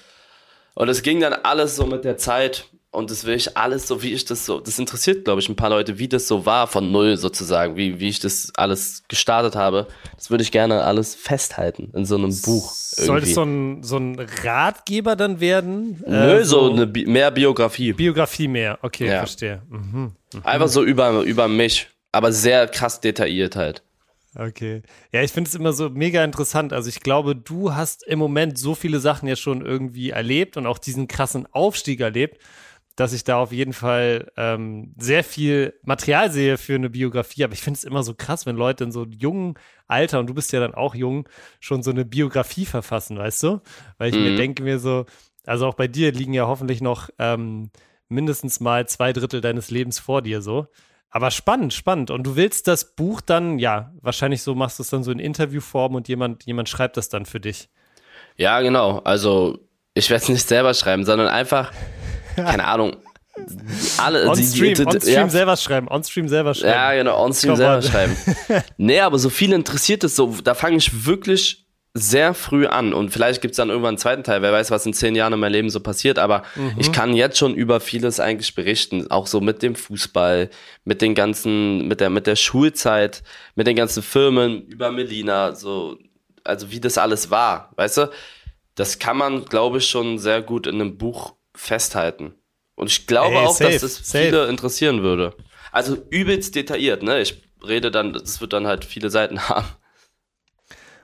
[0.75, 2.65] Und es ging dann alles so mit der Zeit.
[2.91, 5.55] Und das will ich alles so, wie ich das so, das interessiert, glaube ich, ein
[5.55, 9.55] paar Leute, wie das so war von null sozusagen, wie, wie ich das alles gestartet
[9.55, 9.87] habe.
[10.17, 12.73] Das würde ich gerne alles festhalten in so einem Buch.
[12.93, 16.03] Soll es so ein, so ein Ratgeber dann werden?
[16.05, 17.93] Nö, äh, so, so, eine Bi mehr Biografie.
[17.93, 19.19] Biografie mehr, okay, ja.
[19.19, 19.61] verstehe.
[19.69, 20.11] Mhm.
[20.33, 20.41] Mhm.
[20.43, 23.81] Einfach so über, über mich, aber sehr krass detailliert halt.
[24.35, 24.81] Okay.
[25.11, 26.73] Ja, ich finde es immer so mega interessant.
[26.73, 30.67] Also ich glaube, du hast im Moment so viele Sachen ja schon irgendwie erlebt und
[30.67, 32.41] auch diesen krassen Aufstieg erlebt,
[32.95, 37.43] dass ich da auf jeden Fall ähm, sehr viel Material sehe für eine Biografie.
[37.43, 39.55] Aber ich finde es immer so krass, wenn Leute in so jungen
[39.87, 41.27] Alter, und du bist ja dann auch jung,
[41.59, 43.61] schon so eine Biografie verfassen, weißt du?
[43.97, 44.23] Weil ich mhm.
[44.23, 45.05] mir denke mir so,
[45.45, 47.71] also auch bei dir liegen ja hoffentlich noch ähm,
[48.07, 50.67] mindestens mal zwei Drittel deines Lebens vor dir so.
[51.09, 52.09] Aber spannend, spannend.
[52.09, 55.19] Und du willst das Buch dann, ja, wahrscheinlich so machst du es dann so in
[55.19, 57.69] Interviewform und jemand, jemand schreibt das dann für dich.
[58.37, 58.99] Ja, genau.
[58.99, 59.59] Also
[59.93, 61.73] ich werde es nicht selber schreiben, sondern einfach,
[62.43, 62.97] keine Ahnung,
[63.97, 65.29] alle, on-stream, on ja.
[65.29, 66.73] selber schreiben, on-stream selber schreiben.
[66.73, 68.15] Ja, genau, on-stream selber schreiben.
[68.77, 73.09] nee, aber so viel interessiert es so, da fange ich wirklich sehr früh an und
[73.09, 75.39] vielleicht gibt es dann irgendwann einen zweiten Teil, wer weiß, was in zehn Jahren in
[75.39, 76.75] meinem Leben so passiert, aber mhm.
[76.77, 80.49] ich kann jetzt schon über vieles eigentlich berichten, auch so mit dem Fußball,
[80.85, 83.23] mit den ganzen, mit der, mit der Schulzeit,
[83.55, 85.97] mit den ganzen Firmen, über Melina, so,
[86.45, 88.11] also wie das alles war, weißt du,
[88.75, 92.35] das kann man, glaube ich, schon sehr gut in einem Buch festhalten.
[92.75, 94.25] Und ich glaube Ey, auch, safe, dass das safe.
[94.25, 95.35] viele interessieren würde.
[95.71, 97.21] Also übelst detailliert, ne?
[97.21, 99.67] Ich rede dann, das wird dann halt viele Seiten haben.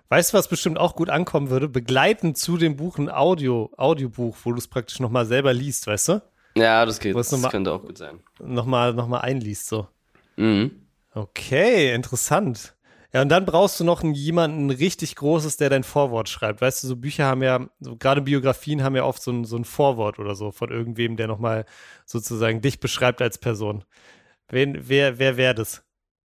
[0.10, 1.68] Weißt du, was bestimmt auch gut ankommen würde?
[1.68, 6.10] Begleitend zu dem Buch ein Audio, Audiobuch, wo du es praktisch nochmal selber liest, weißt
[6.10, 6.22] du?
[6.56, 7.16] Ja, das geht.
[7.16, 8.22] Das mal, könnte auch gut sein.
[8.40, 9.88] Nochmal noch mal einliest, so.
[10.38, 10.88] Mhm.
[11.14, 12.77] Okay, interessant.
[13.18, 16.62] Ja, und dann brauchst du noch einen, jemanden richtig Großes, der dein Vorwort schreibt.
[16.62, 19.58] Weißt du, so Bücher haben ja, so gerade Biografien haben ja oft so ein, so
[19.58, 21.66] ein Vorwort oder so von irgendwem, der nochmal
[22.06, 23.84] sozusagen dich beschreibt als Person.
[24.50, 25.82] Wen, wer, wer wäre das?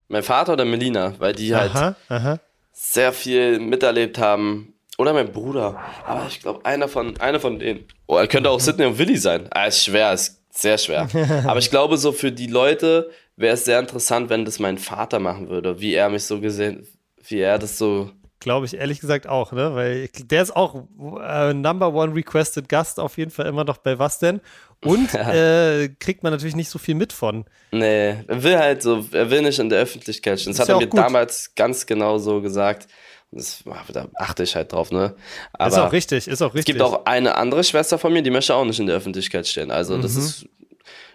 [0.09, 2.41] Mein Vater oder Melina, weil die halt aha, aha
[2.73, 4.75] sehr viel miterlebt haben.
[4.99, 5.81] Oder mein Bruder.
[6.05, 7.85] Aber ich glaube, einer von, einer von denen.
[8.07, 9.49] Oh, er könnte auch Sidney und Willy sein.
[9.51, 11.09] Ah, ist schwer, ist sehr schwer.
[11.47, 15.19] Aber ich glaube, so für die Leute wäre es sehr interessant, wenn das mein Vater
[15.19, 15.81] machen würde.
[15.81, 16.87] Wie er mich so gesehen,
[17.27, 19.75] wie er das so Glaube ich ehrlich gesagt auch, ne?
[19.75, 20.85] Weil der ist auch
[21.23, 24.41] äh, Number One Requested Gast auf jeden Fall immer noch bei was denn?
[24.83, 27.45] Und äh, kriegt man natürlich nicht so viel mit von.
[27.71, 30.53] Nee, er will halt so, er will nicht in der Öffentlichkeit stehen.
[30.53, 30.99] Das, das hat er mir gut.
[30.99, 32.89] damals ganz genau so gesagt.
[33.31, 35.15] Das, da achte ich halt drauf, ne?
[35.53, 36.77] Aber ist auch richtig, ist auch richtig.
[36.77, 39.47] Es gibt auch eine andere Schwester von mir, die möchte auch nicht in der Öffentlichkeit
[39.47, 39.71] stehen.
[39.71, 40.03] Also mhm.
[40.03, 40.47] das ist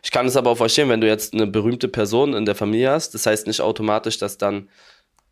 [0.05, 2.91] ich kann es aber auch verstehen, wenn du jetzt eine berühmte Person in der Familie
[2.91, 4.69] hast, das heißt nicht automatisch, dass dann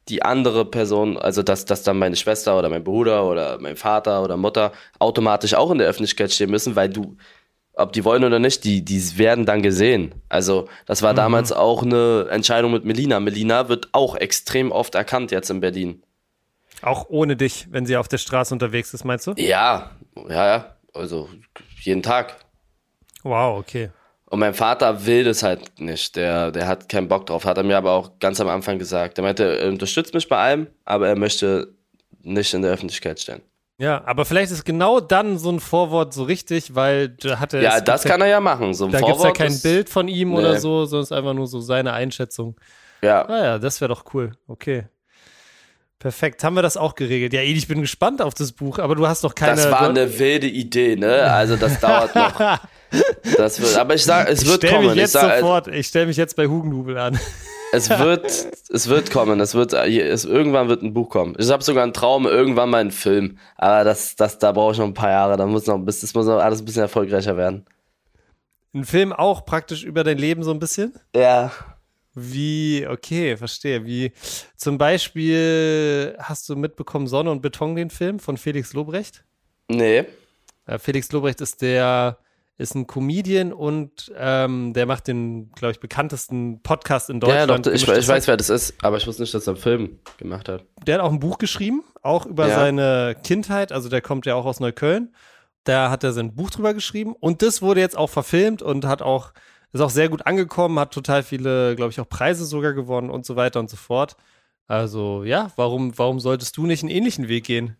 [0.09, 4.23] die andere Person, also dass, dass dann meine Schwester oder mein Bruder oder mein Vater
[4.23, 7.15] oder Mutter automatisch auch in der Öffentlichkeit stehen müssen, weil du,
[7.73, 10.15] ob die wollen oder nicht, die, die werden dann gesehen.
[10.27, 11.17] Also das war mhm.
[11.17, 13.19] damals auch eine Entscheidung mit Melina.
[13.19, 16.01] Melina wird auch extrem oft erkannt jetzt in Berlin.
[16.81, 19.35] Auch ohne dich, wenn sie auf der Straße unterwegs ist, meinst du?
[19.37, 19.91] Ja,
[20.27, 20.75] ja, ja.
[20.95, 21.29] Also
[21.83, 22.37] jeden Tag.
[23.21, 23.91] Wow, okay.
[24.33, 26.15] Und mein Vater will das halt nicht.
[26.15, 27.45] Der, der hat keinen Bock drauf.
[27.45, 29.19] Hat er mir aber auch ganz am Anfang gesagt.
[29.19, 31.75] Er meinte, er unterstützt mich bei allem, aber er möchte
[32.23, 33.43] nicht in der Öffentlichkeit stehen.
[33.77, 37.61] Ja, aber vielleicht ist genau dann so ein Vorwort so richtig, weil da hat er.
[37.61, 38.73] Ja, das kann er ja machen.
[38.73, 40.39] So ein da gibt es ja kein Bild von ihm nee.
[40.39, 42.55] oder so, sondern es ist einfach nur so seine Einschätzung.
[43.03, 43.27] Ja.
[43.27, 44.31] Naja, ah das wäre doch cool.
[44.47, 44.85] Okay.
[45.99, 47.33] Perfekt, haben wir das auch geregelt.
[47.33, 49.57] Ja, Edi, ich bin gespannt auf das Buch, aber du hast noch keine.
[49.57, 51.31] Das war eine wilde Idee, ne?
[51.31, 52.59] Also das dauert noch.
[53.37, 54.97] Das wird, aber ich sage, es wird ich kommen.
[54.97, 57.19] Ich sag, sofort, ich stelle mich jetzt bei Hugendubel an.
[57.73, 58.25] Es wird,
[58.69, 59.39] es wird kommen.
[59.39, 61.35] Es wird, es, irgendwann wird ein Buch kommen.
[61.39, 63.39] Ich habe sogar einen Traum, irgendwann mal einen Film.
[63.57, 65.37] Aber das, das, da brauche ich noch ein paar Jahre.
[65.37, 67.65] Da muss noch, das muss noch alles ein bisschen erfolgreicher werden.
[68.75, 70.93] Ein Film auch praktisch über dein Leben so ein bisschen?
[71.15, 71.51] Ja.
[72.13, 73.85] Wie, okay, verstehe.
[73.85, 74.11] Wie
[74.55, 79.23] zum Beispiel hast du mitbekommen Sonne und Beton, den Film von Felix Lobrecht?
[79.67, 80.05] Nee.
[80.77, 82.19] Felix Lobrecht ist der
[82.57, 87.49] ist ein Comedian und ähm, der macht den, glaube ich, bekanntesten Podcast in Deutschland.
[87.49, 89.61] Ja, doch, ich, ich weiß, wer das ist, aber ich wusste nicht, dass er einen
[89.61, 90.63] Film gemacht hat.
[90.85, 92.55] Der hat auch ein Buch geschrieben, auch über ja.
[92.55, 93.71] seine Kindheit.
[93.71, 95.13] Also der kommt ja auch aus Neukölln.
[95.63, 99.01] Da hat er sein Buch drüber geschrieben und das wurde jetzt auch verfilmt und hat
[99.01, 99.31] auch,
[99.71, 103.25] ist auch sehr gut angekommen, hat total viele, glaube ich, auch Preise sogar gewonnen und
[103.25, 104.17] so weiter und so fort.
[104.67, 107.77] Also ja, warum, warum solltest du nicht einen ähnlichen Weg gehen?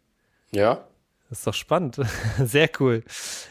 [0.51, 0.85] Ja,
[1.33, 1.99] das ist doch spannend.
[2.43, 3.03] Sehr cool.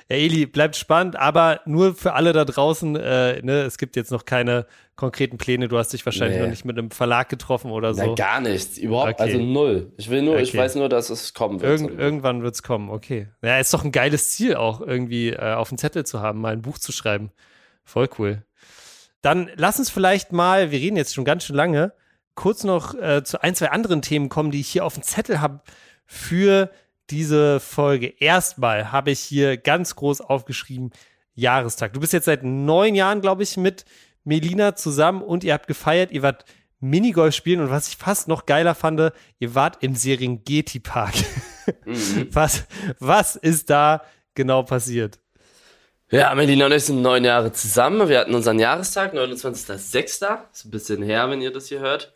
[0.08, 4.12] Ja, Eli, bleibt spannend, aber nur für alle da draußen, äh, ne, es gibt jetzt
[4.12, 5.66] noch keine konkreten Pläne.
[5.66, 6.44] Du hast dich wahrscheinlich nee.
[6.44, 8.06] noch nicht mit einem Verlag getroffen oder so.
[8.06, 8.78] Nein, gar nichts.
[8.78, 9.22] Überhaupt, okay.
[9.22, 9.90] also null.
[9.96, 10.44] Ich will nur, okay.
[10.44, 11.80] ich weiß nur, dass es kommen wird.
[11.80, 13.26] Irgend, irgendwann wird es kommen, okay.
[13.42, 16.52] Ja, ist doch ein geiles Ziel auch, irgendwie äh, auf dem Zettel zu haben, mal
[16.52, 17.32] ein Buch zu schreiben.
[17.82, 18.44] Voll cool.
[19.22, 21.94] Dann lass uns vielleicht mal, wir reden jetzt schon ganz schön lange,
[22.36, 25.40] kurz noch äh, zu ein, zwei anderen Themen kommen, die ich hier auf dem Zettel
[25.40, 25.62] habe
[26.06, 26.70] für
[27.10, 28.14] diese Folge.
[28.18, 30.90] Erstmal habe ich hier ganz groß aufgeschrieben,
[31.34, 31.92] Jahrestag.
[31.92, 33.84] Du bist jetzt seit neun Jahren, glaube ich, mit
[34.24, 36.44] Melina zusammen und ihr habt gefeiert, ihr wart
[36.80, 41.14] Minigolf spielen und was ich fast noch geiler fand, ihr wart im Serengeti Park.
[41.84, 42.28] Mhm.
[42.32, 42.64] Was,
[42.98, 44.02] was ist da
[44.34, 45.20] genau passiert?
[46.10, 48.08] Ja, Melina und ich sind neun Jahre zusammen.
[48.08, 50.38] Wir hatten unseren Jahrestag, 29.06.
[50.52, 52.12] Ist ein bisschen her, wenn ihr das hier hört.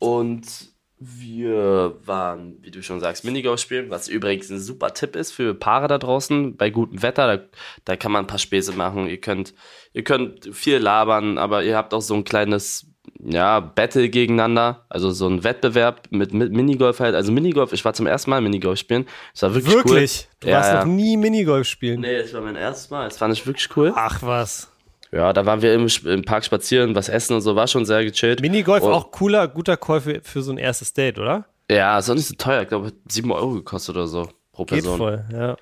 [0.00, 0.71] Und
[1.04, 5.54] wir waren, wie du schon sagst, Minigolf spielen, was übrigens ein super Tipp ist für
[5.54, 6.56] Paare da draußen.
[6.56, 7.44] Bei gutem Wetter, da,
[7.84, 9.08] da kann man ein paar Späße machen.
[9.08, 9.54] Ihr könnt,
[9.92, 12.86] ihr könnt viel labern, aber ihr habt auch so ein kleines,
[13.18, 17.14] ja, Battle gegeneinander, also so ein Wettbewerb mit, mit Minigolf halt.
[17.14, 19.06] Also Minigolf, ich war zum ersten Mal Minigolf spielen.
[19.34, 20.28] Es war wirklich, Wirklich?
[20.28, 20.36] cool.
[20.40, 20.84] Du ja, warst ja.
[20.84, 22.00] noch nie Minigolf spielen?
[22.00, 23.06] Nee, es war mein erstes Mal.
[23.06, 23.92] Es fand ich wirklich cool.
[23.94, 24.71] Ach was.
[25.14, 28.02] Ja, da waren wir im, im Park spazieren, was essen und so, war schon sehr
[28.04, 28.40] gechillt.
[28.40, 31.44] Minigolf Und- auch cooler, guter Call für, für so ein erstes Date, oder?
[31.70, 32.62] Ja, ist auch nicht so teuer.
[32.62, 34.96] Ich glaube, hat 7 Euro gekostet oder so pro Geht Person.
[34.98, 35.56] voll, ja.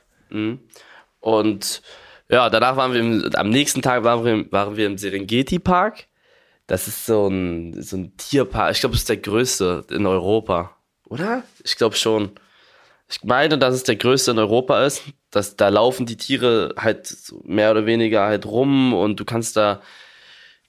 [1.20, 1.82] Und
[2.28, 5.58] ja, danach waren wir im, am nächsten Tag waren wir, im- waren wir im Serengeti
[5.58, 6.06] Park.
[6.66, 8.72] Das ist so ein, so ein Tierpark.
[8.72, 10.76] Ich glaube, es ist der größte in Europa.
[11.08, 11.42] Oder?
[11.64, 12.30] Ich glaube schon.
[13.08, 15.02] Ich meine, dass es der größte in Europa ist.
[15.30, 19.80] Dass, da laufen die Tiere halt mehr oder weniger halt rum und du kannst da,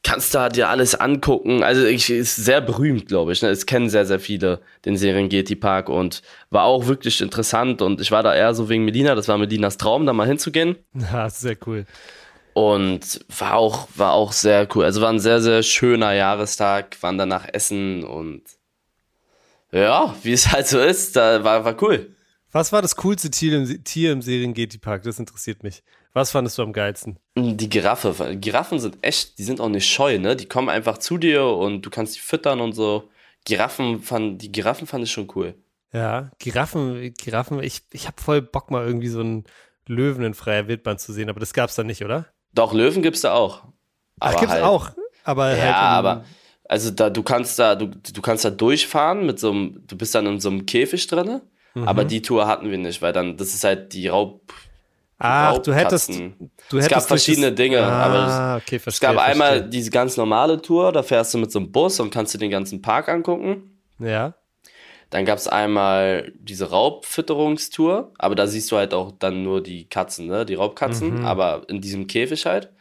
[0.04, 1.64] kannst da dir alles angucken.
[1.64, 3.42] Also ich, ist sehr berühmt, glaube ich.
[3.42, 3.50] Ne?
[3.50, 7.82] Es kennen sehr, sehr viele den Serengeti Park und war auch wirklich interessant.
[7.82, 9.16] Und ich war da eher so wegen Melina.
[9.16, 10.76] Das war Melinas Traum, da mal hinzugehen.
[10.94, 11.86] Ja, sehr cool.
[12.54, 14.84] Und war auch, war auch sehr cool.
[14.84, 18.44] Also war ein sehr, sehr schöner Jahrestag, waren danach essen und
[19.72, 22.14] ja, wie es halt so ist, da war, war cool.
[22.52, 25.04] Was war das coolste Tier im, Tier im Serengeti-Park?
[25.04, 25.84] Das interessiert mich.
[26.14, 27.18] Was fandest du am geilsten?
[27.38, 28.36] Die Giraffe.
[28.38, 30.36] Giraffen sind echt, die sind auch nicht scheu, ne?
[30.36, 33.10] Die kommen einfach zu dir und du kannst die füttern und so.
[33.46, 35.56] Giraffen fand, die Giraffen fand ich schon cool.
[35.94, 39.46] Ja, Giraffen, Giraffen, ich, ich habe voll Bock mal irgendwie so einen
[39.88, 42.28] Löwen in freier Wildbahn zu sehen, aber das gab's da nicht, oder?
[42.54, 43.64] Doch, Löwen gibt's da auch.
[44.20, 44.92] Ach, Aber gibt's halt, auch.
[45.24, 46.26] Aber halt Ja, in- aber
[46.68, 50.16] also da du kannst da du, du kannst da durchfahren mit so einem du bist
[50.16, 51.42] dann in so einem Käfig drinne,
[51.74, 51.88] Mhm.
[51.88, 54.42] aber die Tour hatten wir nicht, weil dann das ist halt die Raub
[55.24, 56.52] Ach, du hättest, Raubkatzen.
[56.70, 59.70] du Es hättest gab durch verschiedene Dinge, ah, aber okay, verstehe, Es gab einmal verstehe.
[59.70, 62.50] diese ganz normale Tour, da fährst du mit so einem Bus und kannst dir den
[62.50, 63.80] ganzen Park angucken.
[64.00, 64.34] Ja,
[65.12, 69.86] Dann gab es einmal diese Raubfütterungstour, aber da siehst du halt auch dann nur die
[69.88, 70.46] Katzen, ne?
[70.46, 71.26] Die Raubkatzen, Mhm.
[71.26, 72.72] aber in diesem Käfig halt.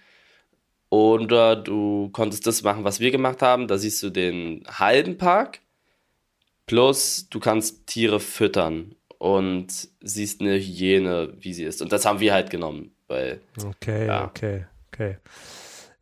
[0.88, 3.68] Oder du konntest das machen, was wir gemacht haben.
[3.68, 5.60] Da siehst du den halben Park.
[6.70, 11.82] Plus du kannst Tiere füttern und siehst eine Hyäne, wie sie ist.
[11.82, 14.24] Und das haben wir halt genommen, weil okay, Ja.
[14.26, 15.16] okay, okay.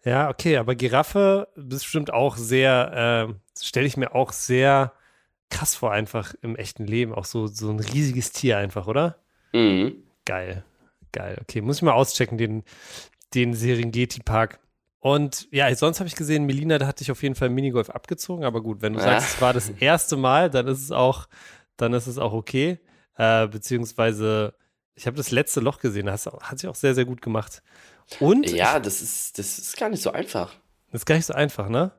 [0.05, 4.93] Ja, okay, aber Giraffe ist bestimmt auch sehr, äh, stelle ich mir auch sehr
[5.49, 7.15] krass vor, einfach im echten Leben.
[7.15, 9.17] Auch so, so ein riesiges Tier einfach, oder?
[9.55, 10.03] mhm.
[10.27, 10.65] Geil,
[11.13, 11.39] geil.
[11.41, 12.63] Okay, muss ich mal auschecken, den,
[13.35, 14.59] den Serengeti-Park.
[15.01, 18.45] Und ja, sonst habe ich gesehen, Melina, da hatte ich auf jeden Fall Minigolf abgezogen,
[18.45, 19.05] aber gut, wenn du Ja.
[19.05, 21.29] sagst, es war das erste Mal, dann ist es auch,
[21.77, 22.81] dann ist es auch okay.
[23.17, 24.55] Äh, beziehungsweise,
[24.95, 27.63] ich habe das letzte Loch gesehen, das hat sich auch sehr, sehr gut gemacht.
[28.21, 30.53] Und ja, das ist, das ist gar nicht so einfach.
[30.91, 31.93] das ist gar nicht so einfach, ne?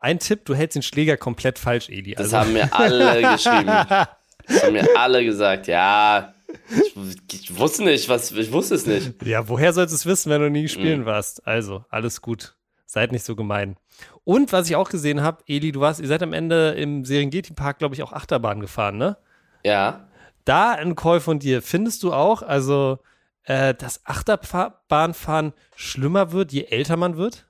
[0.00, 2.14] Ein Tipp, du hältst den Schläger komplett falsch, Eli.
[2.14, 4.06] Das Also- haben mir alle geschrieben.
[4.50, 5.66] Das haben mir alle gesagt.
[5.66, 6.32] Ja,
[6.70, 6.94] ich,
[7.32, 9.14] ich wusste nicht, was, ich wusste es nicht.
[9.24, 10.68] Ja, woher sollst du es wissen, wenn du nie Mhm.
[10.68, 11.46] spielen warst?
[11.46, 12.56] Also, alles gut.
[12.86, 13.76] Seid nicht so gemein.
[14.24, 17.78] Und was ich auch gesehen habe, Eli, du warst, ihr seid am Ende im Serengeti-Park,
[17.78, 19.18] glaube ich, auch Achterbahn gefahren, ne?
[19.64, 20.08] Ja.
[20.44, 21.60] Da ein Call von dir.
[21.60, 22.98] Findest du auch, also,
[23.44, 27.46] äh, dass Achterbahnfahren schlimmer wird, je älter man wird?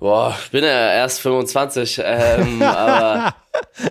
[0.00, 3.34] Boah, ich bin ja erst 25, ähm, aber,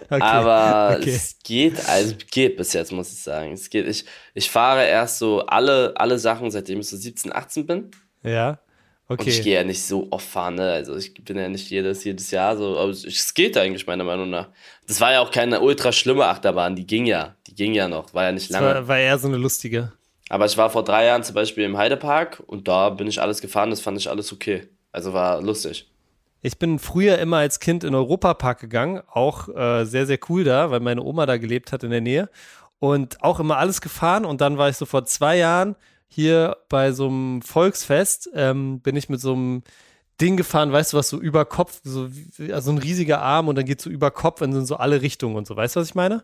[0.09, 0.21] Okay.
[0.21, 1.09] aber okay.
[1.11, 3.53] es geht, also geht bis jetzt, muss ich sagen.
[3.53, 3.87] Es geht.
[3.87, 7.91] Ich, ich fahre erst so alle, alle Sachen, seitdem ich so 17, 18 bin.
[8.23, 8.59] Ja.
[9.07, 9.43] Und ich Okay.
[9.43, 10.71] gehe ja nicht so oft fahren, ne?
[10.71, 14.29] Also ich bin ja nicht jedes, jedes Jahr so, aber es, geht eigentlich meiner Meinung
[14.29, 14.49] nach.
[14.87, 17.35] Das war ja auch keine ultra schlimme Achterbahn, die ging ja.
[17.47, 18.75] Die ging ja noch, war ja nicht Das lange.
[18.75, 19.91] war, war eher so eine lustige.
[20.29, 23.41] Aber ich war vor drei Jahren zum Beispiel im Heidepark und da bin ich alles
[23.41, 24.69] gefahren, das fand ich alles okay.
[24.91, 25.87] Also war lustig.
[26.41, 30.43] Ich bin früher immer als Kind in den Europapark gegangen, auch äh, sehr, sehr cool
[30.43, 32.29] da, weil meine Oma da gelebt hat in der Nähe.
[32.79, 34.23] Und auch immer alles gefahren.
[34.23, 35.75] Und dann war ich so vor zwei Jahren
[36.07, 39.63] hier bei so einem Volksfest, ähm, bin ich mit so einem
[40.19, 42.09] Ding gefahren, weißt du, was so über Kopf, so,
[42.51, 45.35] also ein riesiger Arm und dann geht so über Kopf und sind so alle Richtungen
[45.35, 45.55] und so.
[45.55, 46.23] Weißt du, was ich meine?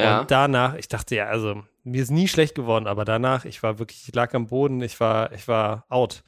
[0.00, 0.20] Ja.
[0.20, 3.78] Und danach, ich dachte ja, also mir ist nie schlecht geworden, aber danach, ich war
[3.78, 6.24] wirklich, ich lag am Boden, ich war, ich war out.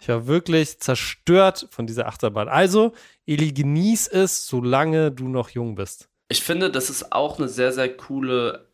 [0.00, 2.48] Ich war wirklich zerstört von dieser Achterbahn.
[2.48, 2.92] Also,
[3.26, 6.08] Eli, genieß es, solange du noch jung bist.
[6.28, 8.69] Ich finde, das ist auch eine sehr, sehr coole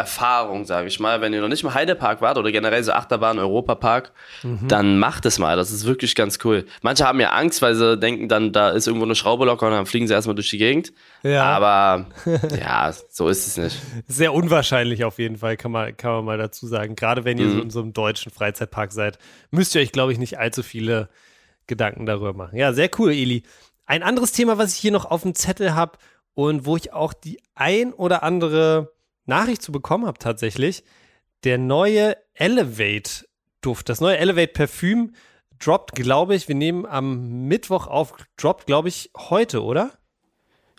[0.00, 1.20] Erfahrung, sage ich mal.
[1.20, 4.68] Wenn ihr noch nicht im Heidepark wart oder generell so Achterbahn, Europapark, Mhm.
[4.68, 5.56] dann macht es mal.
[5.56, 6.64] Das ist wirklich ganz cool.
[6.82, 9.72] Manche haben ja Angst, weil sie denken dann, da ist irgendwo eine Schraube locker und
[9.72, 10.92] dann fliegen sie erstmal durch die Gegend.
[11.22, 11.44] Ja.
[11.44, 12.06] Aber
[12.60, 13.76] ja, so ist es nicht.
[14.08, 16.96] Sehr unwahrscheinlich auf jeden Fall, kann man, kann man mal dazu sagen.
[16.96, 17.52] Gerade wenn ihr Mhm.
[17.52, 19.18] so in so einem deutschen Freizeitpark seid,
[19.50, 21.08] müsst ihr euch, glaube ich, nicht allzu viele
[21.66, 22.56] Gedanken darüber machen.
[22.56, 23.42] Ja, sehr cool, Eli.
[23.86, 25.98] Ein anderes Thema, was ich hier noch auf dem Zettel habe
[26.34, 28.92] und wo ich auch die ein oder andere
[29.30, 30.84] Nachricht zu bekommen habe tatsächlich,
[31.44, 35.14] der neue Elevate-Duft, das neue Elevate-Parfüm
[35.58, 39.92] droppt, glaube ich, wir nehmen am Mittwoch auf, droppt, glaube ich, heute, oder?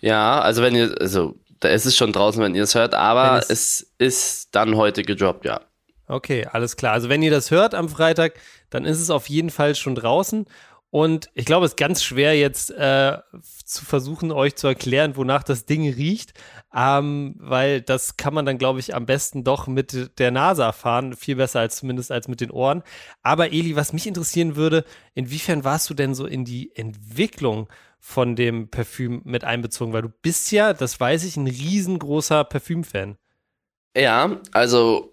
[0.00, 3.38] Ja, also wenn ihr, also da ist es schon draußen, wenn ihr es hört, aber
[3.38, 5.60] es, es ist dann heute gedroppt, ja.
[6.08, 6.92] Okay, alles klar.
[6.92, 8.34] Also wenn ihr das hört am Freitag,
[8.70, 10.46] dann ist es auf jeden Fall schon draußen.
[10.94, 13.16] Und ich glaube, es ist ganz schwer jetzt äh,
[13.64, 16.34] zu versuchen, euch zu erklären, wonach das Ding riecht,
[16.76, 21.16] ähm, weil das kann man dann, glaube ich, am besten doch mit der Nase erfahren,
[21.16, 22.82] viel besser als zumindest als mit den Ohren.
[23.22, 28.36] Aber Eli, was mich interessieren würde, inwiefern warst du denn so in die Entwicklung von
[28.36, 29.94] dem Parfüm mit einbezogen?
[29.94, 33.16] Weil du bist ja, das weiß ich, ein riesengroßer Parfümfan.
[33.96, 35.11] Ja, also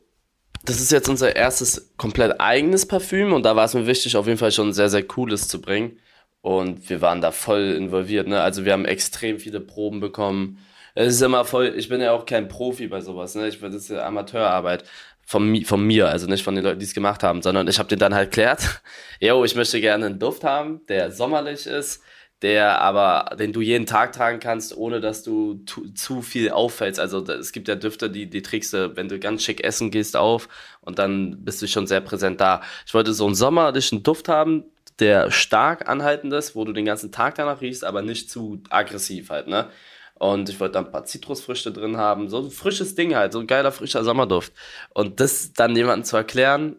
[0.63, 4.28] das ist jetzt unser erstes komplett eigenes Parfüm und da war es mir wichtig, auf
[4.28, 6.00] jeden Fall schon sehr, sehr cooles zu bringen.
[6.41, 8.41] Und wir waren da voll involviert, ne?
[8.41, 10.60] Also wir haben extrem viele Proben bekommen.
[10.95, 13.48] Es ist immer voll, ich bin ja auch kein Profi bei sowas, ne?
[13.50, 14.86] Ich, das ist ja Amateurarbeit
[15.26, 17.89] von, von mir, also nicht von den Leuten, die es gemacht haben, sondern ich habe
[17.89, 18.82] den dann halt erklärt,
[19.19, 22.02] yo, ich möchte gerne einen Duft haben, der sommerlich ist,
[22.41, 26.99] der aber, den du jeden Tag tragen kannst, ohne dass du tu, zu viel auffällst.
[26.99, 30.15] Also es gibt ja Düfte, die, die trägst du, wenn du ganz schick essen gehst,
[30.15, 30.47] auf
[30.82, 32.62] und dann bist du schon sehr präsent da.
[32.86, 34.63] Ich wollte so einen sommerlichen Duft haben,
[34.99, 39.30] der stark anhaltend ist, wo du den ganzen Tag danach riechst, aber nicht zu aggressiv
[39.30, 39.67] halt, ne?
[40.15, 43.39] Und ich wollte da ein paar Zitrusfrüchte drin haben, so ein frisches Ding halt, so
[43.39, 44.52] ein geiler frischer Sommerduft.
[44.93, 46.75] Und das dann jemandem zu erklären,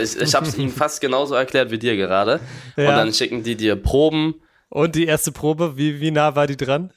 [0.00, 2.38] ich, ich habe es ihnen fast genauso erklärt wie dir gerade.
[2.76, 2.88] Ja.
[2.88, 4.36] Und dann schicken die dir Proben
[4.68, 6.92] und die erste Probe, wie, wie nah war die dran?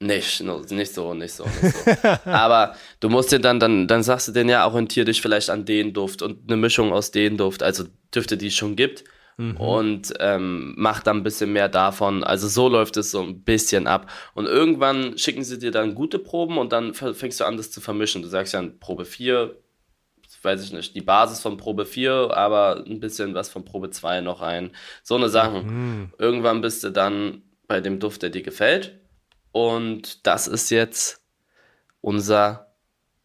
[0.00, 1.44] Nicht, nicht so, nicht so, nicht so.
[2.24, 5.64] Aber du musst dir dann, dann, dann sagst du denen ja, orientier dich vielleicht an
[5.64, 7.84] den Duft und eine Mischung aus den Duft, also
[8.14, 9.04] Düfte, die es schon gibt.
[9.36, 9.56] Mhm.
[9.56, 12.22] Und ähm, mach dann ein bisschen mehr davon.
[12.22, 14.10] Also so läuft es so ein bisschen ab.
[14.34, 17.80] Und irgendwann schicken sie dir dann gute Proben und dann fängst du an, das zu
[17.80, 18.22] vermischen.
[18.22, 19.56] Du sagst ja, Probe 4,
[20.44, 24.20] weiß ich nicht, die Basis von Probe 4, aber ein bisschen was von Probe 2
[24.20, 24.70] noch ein.
[25.02, 25.66] So eine Sachen.
[25.66, 26.12] Mhm.
[26.18, 29.00] Irgendwann bist du dann bei dem Duft, der dir gefällt.
[29.52, 31.22] Und das ist jetzt
[32.00, 32.74] unser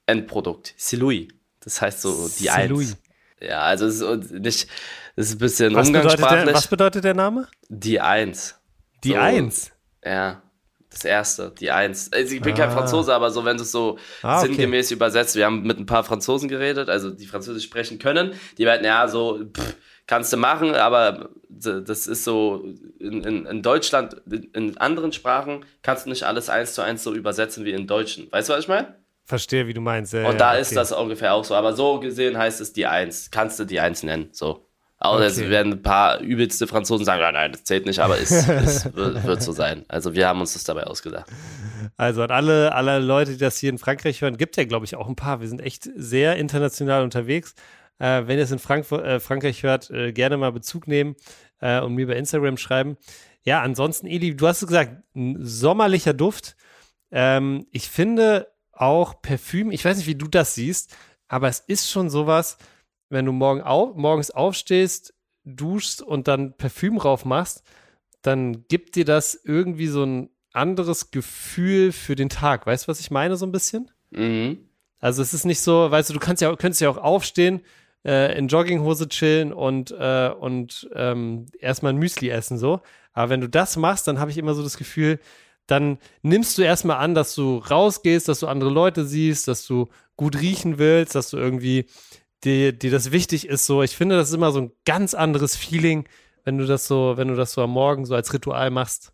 [0.05, 0.73] Endprodukt.
[0.77, 1.27] Silui.
[1.59, 2.85] Das heißt so die Silui.
[2.85, 2.97] Eins.
[3.41, 4.67] Ja, also es ist nicht,
[5.15, 6.27] es ist ein bisschen was umgangssprachlich.
[6.27, 7.47] Bedeutet der, was bedeutet der Name?
[7.69, 8.55] Die Eins.
[9.03, 9.71] Die so, Eins?
[10.03, 10.41] Ja.
[10.91, 12.11] Das erste, die Eins.
[12.11, 12.57] Also ich bin ah.
[12.57, 14.47] kein Franzose, aber so, wenn du es so ah, okay.
[14.47, 18.65] sinngemäß übersetzt, wir haben mit ein paar Franzosen geredet, also die Französisch sprechen können, die
[18.65, 19.75] meinten, ja, so, pff,
[20.07, 22.65] kannst du machen, aber das ist so,
[22.99, 24.19] in, in, in Deutschland,
[24.53, 28.31] in anderen Sprachen kannst du nicht alles eins zu eins so übersetzen wie in Deutschen.
[28.31, 28.95] Weißt du, was ich meine?
[29.25, 30.13] Verstehe, wie du meinst.
[30.13, 31.53] Ja, Und da ja, ist das ungefähr auch so.
[31.53, 33.29] Aber so gesehen heißt es die Eins.
[33.29, 34.65] Kannst du die Eins nennen, so.
[35.01, 35.27] Außer okay.
[35.27, 38.85] es werden ein paar übelste Franzosen sagen, ja, nein, das zählt nicht, aber es, es
[38.95, 39.85] wird, wird, so sein.
[39.87, 41.29] Also wir haben uns das dabei ausgedacht.
[41.95, 44.97] Also an alle, alle Leute, die das hier in Frankreich hören, gibt ja, glaube ich,
[44.97, 45.39] auch ein paar.
[45.39, 47.55] Wir sind echt sehr international unterwegs.
[47.97, 51.15] Äh, wenn ihr es in Frank äh, Frankreich hört, äh, gerne mal Bezug nehmen
[51.61, 52.97] äh, und mir bei Instagram schreiben.
[53.43, 56.57] Ja, ansonsten, Eli, du hast gesagt, ein sommerlicher Duft.
[57.09, 60.95] Ähm, ich finde auch Parfüm, ich weiß nicht, wie du das siehst,
[61.29, 62.57] aber es ist schon sowas,
[63.09, 67.63] wenn du morgen auf, morgens aufstehst, duschst und dann Parfüm drauf machst,
[68.21, 72.65] dann gibt dir das irgendwie so ein anderes Gefühl für den Tag.
[72.65, 73.91] Weißt du, was ich meine, so ein bisschen?
[74.11, 74.69] Mhm.
[74.99, 77.61] Also es ist nicht so, weißt du, du kannst ja, könntest ja auch aufstehen,
[78.05, 82.81] äh, in Jogginghose chillen und, äh, und ähm, erstmal ein Müsli essen, so.
[83.13, 85.19] Aber wenn du das machst, dann habe ich immer so das Gefühl,
[85.67, 89.87] dann nimmst du erstmal an, dass du rausgehst, dass du andere Leute siehst, dass du
[90.15, 91.85] gut riechen willst, dass du irgendwie
[92.43, 93.65] die, die das wichtig ist.
[93.65, 96.07] So, ich finde, das ist immer so ein ganz anderes Feeling,
[96.43, 99.11] wenn du das so, wenn du das so am Morgen so als Ritual machst.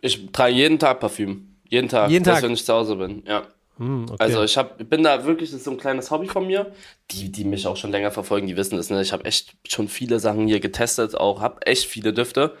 [0.00, 1.56] Ich trage jeden Tag Parfüm.
[1.68, 2.10] Jeden Tag.
[2.10, 2.42] Jeden Tag.
[2.42, 3.42] wenn ich zu Hause bin, ja.
[3.78, 4.16] Hm, okay.
[4.18, 6.72] Also ich hab, bin da wirklich, das ist so ein kleines Hobby von mir.
[7.10, 8.90] Die, die mich auch schon länger verfolgen, die wissen das.
[8.90, 9.00] Ne?
[9.02, 12.56] Ich habe echt schon viele Sachen hier getestet, auch habe echt viele Düfte.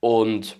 [0.00, 0.56] Und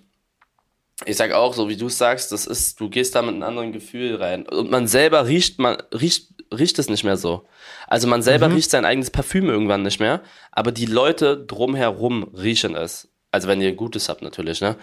[1.05, 3.71] ich sag auch, so wie du sagst, das ist, du gehst da mit einem anderen
[3.71, 4.47] Gefühl rein.
[4.47, 7.45] Und man selber riecht, man riecht, riecht es nicht mehr so.
[7.87, 8.55] Also man selber mhm.
[8.55, 13.09] riecht sein eigenes Parfüm irgendwann nicht mehr, aber die Leute drumherum riechen es.
[13.31, 14.75] Also wenn ihr ein gutes habt natürlich, ne?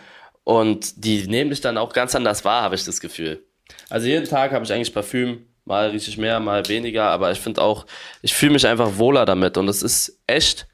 [0.43, 3.45] Und die nehmen dich dann auch ganz anders wahr, habe ich das Gefühl.
[3.89, 7.39] Also jeden Tag habe ich eigentlich Parfüm, mal rieche ich mehr, mal weniger, aber ich
[7.39, 7.87] finde auch,
[8.23, 10.67] ich fühle mich einfach wohler damit und es ist echt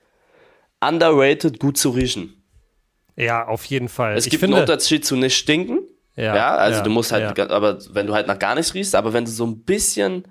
[0.81, 2.43] underrated gut zu riechen.
[3.17, 4.17] Ja, auf jeden Fall.
[4.17, 5.81] Es gibt finde, einen Unterschied zu nicht stinken.
[6.17, 7.51] Ja, ja also ja, du musst halt, ja.
[7.51, 10.25] aber wenn du halt nach gar nichts riechst, aber wenn du so ein bisschen,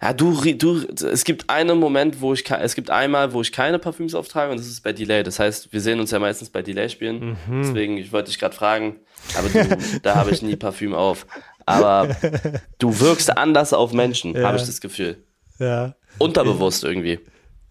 [0.00, 3.78] ja, du, du, es gibt einen Moment, wo ich, es gibt einmal, wo ich keine
[3.78, 5.22] Parfüms auftrage und das ist bei Delay.
[5.22, 7.36] Das heißt, wir sehen uns ja meistens bei Delay spielen.
[7.48, 7.62] Mhm.
[7.62, 8.96] Deswegen, ich wollte dich gerade fragen,
[9.36, 11.26] aber du, da habe ich nie Parfüm auf.
[11.66, 12.16] Aber
[12.78, 15.22] du wirkst anders auf Menschen, habe ich das Gefühl.
[15.58, 15.94] Ja.
[16.18, 17.20] Unterbewusst irgendwie.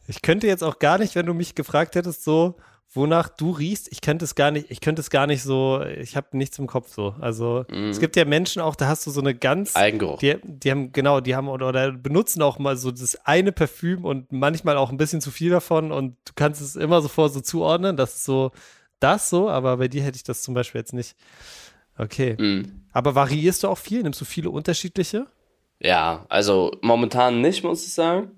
[0.08, 2.56] Ich könnte jetzt auch gar nicht, wenn du mich gefragt hättest, so
[2.94, 3.90] wonach du riechst.
[3.92, 6.68] Ich könnte es gar nicht, ich könnte es gar nicht so, ich habe nichts im
[6.68, 7.16] Kopf so.
[7.20, 7.90] Also mm.
[7.90, 10.20] es gibt ja Menschen auch, da hast du so eine ganz Eigengeruch.
[10.20, 14.04] Die, die haben, genau, die haben oder, oder, benutzen auch mal so das eine Parfüm
[14.04, 17.40] und manchmal auch ein bisschen zu viel davon und du kannst es immer sofort so
[17.40, 17.96] zuordnen.
[17.96, 18.52] Das ist so
[19.00, 21.16] das so, aber bei dir hätte ich das zum Beispiel jetzt nicht.
[21.98, 22.36] Okay.
[22.42, 22.84] Mm.
[22.92, 24.04] Aber variierst du auch viel?
[24.04, 25.28] Nimmst du viele unterschiedliche?
[25.80, 28.32] Ja, also momentan nicht, muss ich sagen.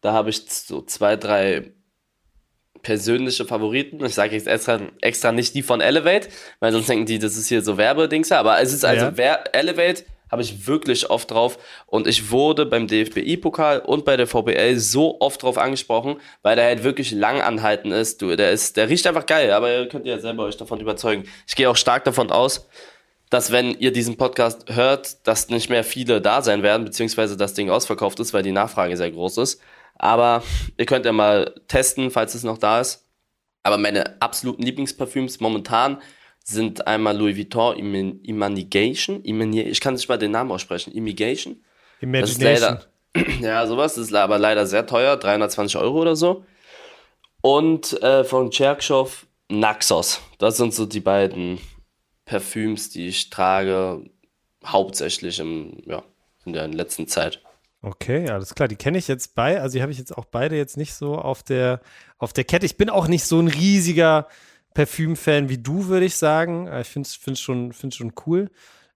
[0.00, 1.72] Da habe ich so zwei, drei
[2.86, 4.04] persönliche Favoriten.
[4.04, 6.28] Ich sage jetzt extra, extra nicht die von Elevate,
[6.60, 8.30] weil sonst denken die, das ist hier so Werbedings.
[8.30, 9.34] Aber es ist also ja.
[9.52, 14.76] Elevate habe ich wirklich oft drauf und ich wurde beim DFBI-Pokal und bei der VBL
[14.76, 18.22] so oft drauf angesprochen, weil der halt wirklich lang anhalten ist.
[18.22, 21.24] Du, der ist, der riecht einfach geil, aber ihr könnt ja selber euch davon überzeugen.
[21.48, 22.68] Ich gehe auch stark davon aus,
[23.30, 27.54] dass wenn ihr diesen Podcast hört, dass nicht mehr viele da sein werden, beziehungsweise das
[27.54, 29.60] Ding ausverkauft ist, weil die Nachfrage sehr groß ist.
[29.98, 30.42] Aber
[30.76, 33.04] ihr könnt ja mal testen, falls es noch da ist.
[33.62, 36.00] Aber meine absoluten Lieblingsparfüms momentan
[36.44, 39.22] sind einmal Louis Vuitton Imanigation.
[39.24, 40.92] Ich kann nicht mal den Namen aussprechen.
[40.92, 41.64] Immigration.
[42.00, 42.78] Imagination.
[43.14, 43.96] Leider, ja, sowas.
[43.96, 45.16] Das ist aber leider sehr teuer.
[45.16, 46.44] 320 Euro oder so.
[47.40, 50.20] Und äh, von Cherkschow Naxos.
[50.38, 51.58] Das sind so die beiden
[52.24, 54.08] Parfüms, die ich trage.
[54.64, 56.02] Hauptsächlich im, ja,
[56.44, 57.40] in der letzten Zeit.
[57.82, 58.68] Okay, alles klar.
[58.68, 59.60] Die kenne ich jetzt bei.
[59.60, 61.80] Also die habe ich jetzt auch beide jetzt nicht so auf der,
[62.18, 62.66] auf der Kette.
[62.66, 64.26] Ich bin auch nicht so ein riesiger
[64.74, 66.66] Parfüm-Fan wie du, würde ich sagen.
[66.66, 68.50] Äh, ich finde es schon, schon cool.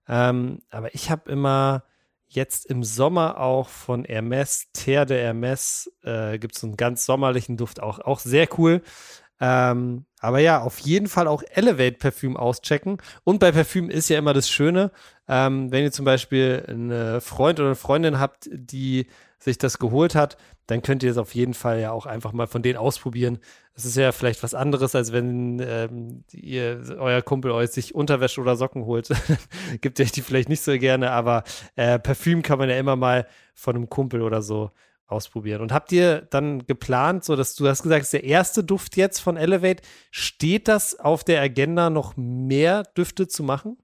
[0.07, 1.83] Ähm, aber ich habe immer
[2.27, 7.57] jetzt im Sommer auch von Hermes, Terre de Hermes, äh, gibt es einen ganz sommerlichen
[7.57, 8.81] Duft, auch, auch sehr cool.
[9.41, 12.97] Ähm, aber ja, auf jeden Fall auch Elevate Parfüm auschecken.
[13.23, 14.91] Und bei Parfüm ist ja immer das Schöne,
[15.27, 19.07] ähm, wenn ihr zum Beispiel einen Freund oder eine Freundin habt, die
[19.39, 20.37] sich das geholt hat,
[20.67, 23.39] dann könnt ihr es auf jeden Fall ja auch einfach mal von denen ausprobieren.
[23.73, 28.39] Es ist ja vielleicht was anderes, als wenn ähm, ihr, euer Kumpel euch sich Unterwäsche
[28.41, 29.09] oder Socken holt.
[29.81, 31.43] Gibt ihr die vielleicht nicht so gerne, aber
[31.75, 33.25] äh, Parfüm kann man ja immer mal
[33.55, 34.69] von einem Kumpel oder so
[35.11, 35.61] ausprobieren.
[35.61, 38.97] Und habt ihr dann geplant, so dass du hast gesagt, es ist der erste Duft
[38.97, 39.83] jetzt von Elevate.
[40.09, 43.77] Steht das auf der Agenda, noch mehr Düfte zu machen?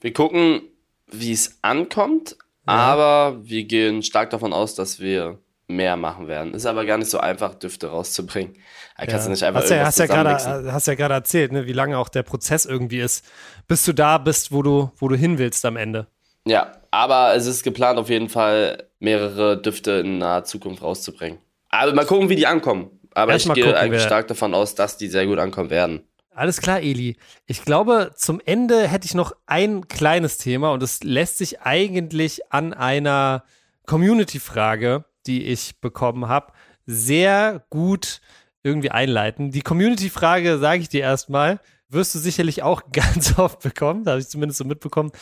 [0.00, 0.62] Wir gucken,
[1.10, 2.72] wie es ankommt, ja.
[2.72, 5.38] aber wir gehen stark davon aus, dass wir
[5.70, 6.54] mehr machen werden.
[6.54, 8.54] Ist aber gar nicht so einfach, Düfte rauszubringen.
[8.96, 9.24] Da kannst ja.
[9.24, 11.96] du nicht einfach hast ja, hast ja gerade hast ja gerade erzählt, ne, wie lange
[11.96, 13.24] auch der Prozess irgendwie ist,
[13.66, 16.06] bis du da bist, wo du wo du hin willst am Ende.
[16.50, 21.38] Ja, aber es ist geplant auf jeden Fall mehrere Düfte in naher Zukunft rauszubringen.
[21.68, 22.90] Aber mal gucken, wie die ankommen.
[23.14, 26.02] Aber Erst ich gehe eigentlich stark davon aus, dass die sehr gut ankommen werden.
[26.34, 27.16] Alles klar, Eli.
[27.46, 32.52] Ich glaube, zum Ende hätte ich noch ein kleines Thema und es lässt sich eigentlich
[32.52, 33.44] an einer
[33.86, 36.52] Community-Frage, die ich bekommen habe,
[36.86, 38.20] sehr gut
[38.64, 39.52] irgendwie einleiten.
[39.52, 44.20] Die Community-Frage, sage ich dir erstmal, wirst du sicherlich auch ganz oft bekommen, da habe
[44.20, 45.12] ich zumindest so mitbekommen.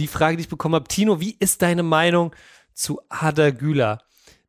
[0.00, 2.34] Die Frage, die ich bekommen habe, Tino, wie ist deine Meinung
[2.72, 3.98] zu Ada Güler,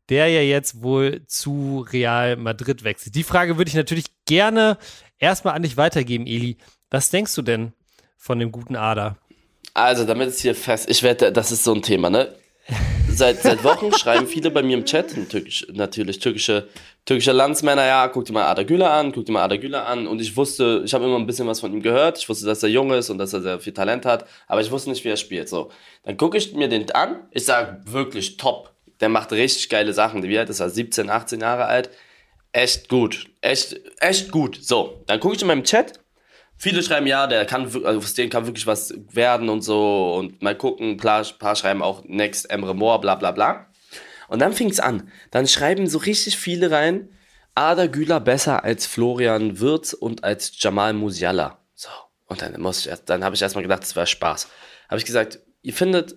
[0.07, 3.15] der ja jetzt wohl zu Real Madrid wechselt?
[3.15, 4.77] Die Frage würde ich natürlich gerne
[5.19, 6.55] erstmal an dich weitergeben, Eli.
[6.89, 7.73] Was denkst du denn
[8.15, 9.17] von dem guten Ada?
[9.73, 12.33] Also, damit ist hier fest, ich werde, das ist so ein Thema, ne?
[13.09, 16.69] Seit, seit Wochen schreiben viele bei mir im Chat, türkisch, natürlich türkische,
[17.05, 20.07] türkische Landsmänner, ja, guck dir mal Ada Güler an, guck dir mal Ada Güler an.
[20.07, 22.19] Und ich wusste, ich habe immer ein bisschen was von ihm gehört.
[22.19, 24.71] Ich wusste, dass er jung ist und dass er sehr viel Talent hat, aber ich
[24.71, 25.49] wusste nicht, wie er spielt.
[25.49, 25.71] So,
[26.03, 27.27] dann gucke ich mir den an.
[27.31, 28.73] Ich sage wirklich top.
[28.99, 30.21] Der macht richtig geile Sachen.
[30.23, 30.69] Wie alt ist er?
[30.69, 31.89] 17, 18 Jahre alt.
[32.51, 33.27] Echt gut.
[33.41, 34.59] Echt, echt gut.
[34.61, 36.01] So, dann gucke ich in meinem Chat
[36.61, 40.43] Viele schreiben ja, der kann, also aus dem kann wirklich was werden und so und
[40.43, 43.65] mal gucken, ein paar, paar schreiben auch Next Emre Moore, bla bla bla.
[44.31, 45.09] Und dann fing es an.
[45.29, 47.09] Dann schreiben so richtig viele rein,
[47.53, 51.57] Ada Güler besser als Florian Wirtz und als Jamal Musiala.
[51.75, 51.89] So.
[52.27, 54.47] Und dann muss ich erst, dann habe ich erstmal gedacht, das wäre Spaß.
[54.87, 56.15] Habe ich gesagt, ihr findet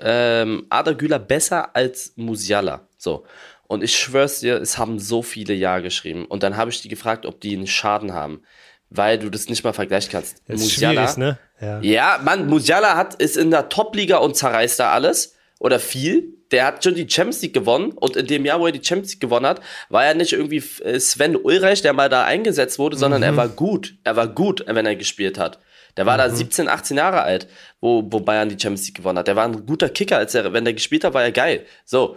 [0.00, 2.88] ähm, Ada Güler besser als Musiala.
[2.98, 3.24] So.
[3.68, 6.24] Und ich schwör's dir, es haben so viele Ja geschrieben.
[6.24, 8.42] Und dann habe ich die gefragt, ob die einen Schaden haben
[8.90, 10.42] weil du das nicht mal vergleichen kannst.
[10.46, 11.38] Das Musiala, ist ne?
[11.60, 11.80] Ja.
[11.80, 15.34] ja, Mann, Musiala hat, ist in der Top-Liga und zerreißt da alles.
[15.58, 16.34] Oder viel.
[16.54, 17.90] Der hat schon die Champions League gewonnen.
[17.90, 20.62] Und in dem Jahr, wo er die Champions League gewonnen hat, war er nicht irgendwie
[20.84, 23.24] äh, Sven Ulreich, der mal da eingesetzt wurde, sondern mhm.
[23.24, 23.96] er war gut.
[24.04, 25.58] Er war gut, wenn er gespielt hat.
[25.96, 26.18] Der war mhm.
[26.18, 27.48] da 17, 18 Jahre alt,
[27.80, 29.26] wo, wo Bayern die Champions League gewonnen hat.
[29.26, 31.66] Der war ein guter Kicker, als er, wenn der gespielt hat, war er geil.
[31.84, 32.16] So.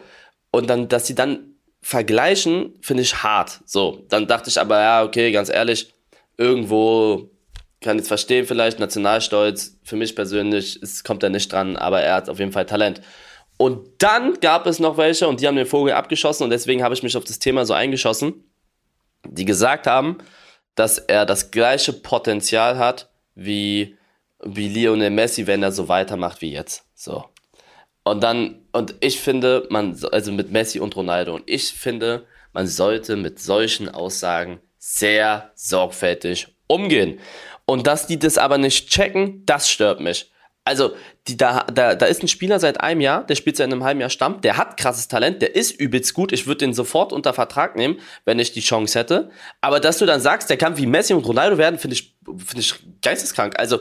[0.52, 3.62] Und dann, dass sie dann vergleichen, finde ich hart.
[3.66, 4.06] So.
[4.10, 5.96] Dann dachte ich aber, ja, okay, ganz ehrlich,
[6.38, 7.32] irgendwo
[7.82, 12.02] kann ich es verstehen vielleicht, Nationalstolz, für mich persönlich, es kommt er nicht dran, aber
[12.02, 13.02] er hat auf jeden Fall Talent.
[13.58, 16.94] Und dann gab es noch welche und die haben den Vogel abgeschossen und deswegen habe
[16.94, 18.44] ich mich auf das Thema so eingeschossen,
[19.28, 20.20] die gesagt haben,
[20.76, 23.98] dass er das gleiche Potenzial hat wie,
[24.44, 26.86] wie Lionel Messi, wenn er so weitermacht wie jetzt.
[26.94, 27.26] So.
[28.04, 32.68] Und dann, und ich finde, man, also mit Messi und Ronaldo, und ich finde, man
[32.68, 37.20] sollte mit solchen Aussagen sehr sorgfältig umgehen.
[37.66, 40.32] Und dass die das aber nicht checken, das stört mich.
[40.68, 40.98] Also,
[41.30, 44.02] die, da, da, da ist ein Spieler seit einem Jahr, der spielt seit einem halben
[44.02, 46.34] Jahr Stamm, der hat krasses Talent, der ist übelst gut.
[46.34, 49.32] Ich würde den sofort unter Vertrag nehmen, wenn ich die Chance hätte.
[49.62, 52.60] Aber dass du dann sagst, der kann wie Messi und Ronaldo werden, finde ich, finde
[52.60, 53.58] ich geisteskrank.
[53.58, 53.80] Also,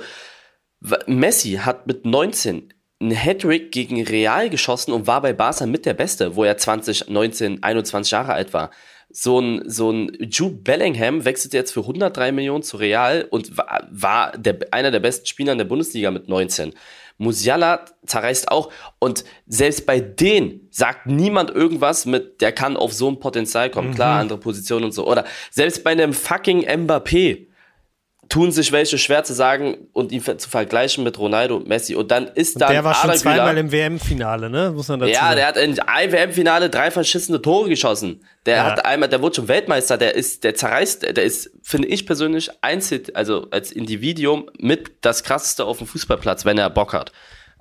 [1.09, 5.94] Messi hat mit 19 einen Hattrick gegen Real geschossen und war bei Barca mit der
[5.94, 8.70] Beste, wo er 20, 19, 21 Jahre alt war
[9.11, 13.86] so ein, so ein Jude Bellingham wechselt jetzt für 103 Millionen zu Real und war,
[13.90, 16.74] war der, einer der besten Spieler in der Bundesliga mit 19.
[17.18, 23.09] Musiala zerreißt auch und selbst bei denen sagt niemand irgendwas mit, der kann auf so
[23.09, 23.90] ein Potenzial kommen.
[23.90, 23.94] Mhm.
[23.94, 25.07] Klar, andere Positionen und so.
[25.07, 27.45] Oder selbst bei einem fucking Mbappé,
[28.28, 31.94] tun sich welche schwer zu sagen und ihn zu vergleichen mit Ronaldo und Messi.
[31.94, 32.68] Und dann ist da.
[32.68, 34.72] Der war schon zweimal im WM-Finale, ne?
[34.74, 35.36] Muss man dazu Ja, sagen.
[35.36, 38.24] der hat in einem WM-Finale drei verschissene Tore geschossen.
[38.46, 38.64] Der ja.
[38.64, 42.50] hat einmal, der wurde schon Weltmeister, der ist, der zerreißt, der ist, finde ich persönlich,
[42.62, 47.12] einzig, also als Individuum mit das krasseste auf dem Fußballplatz, wenn er Bock hat.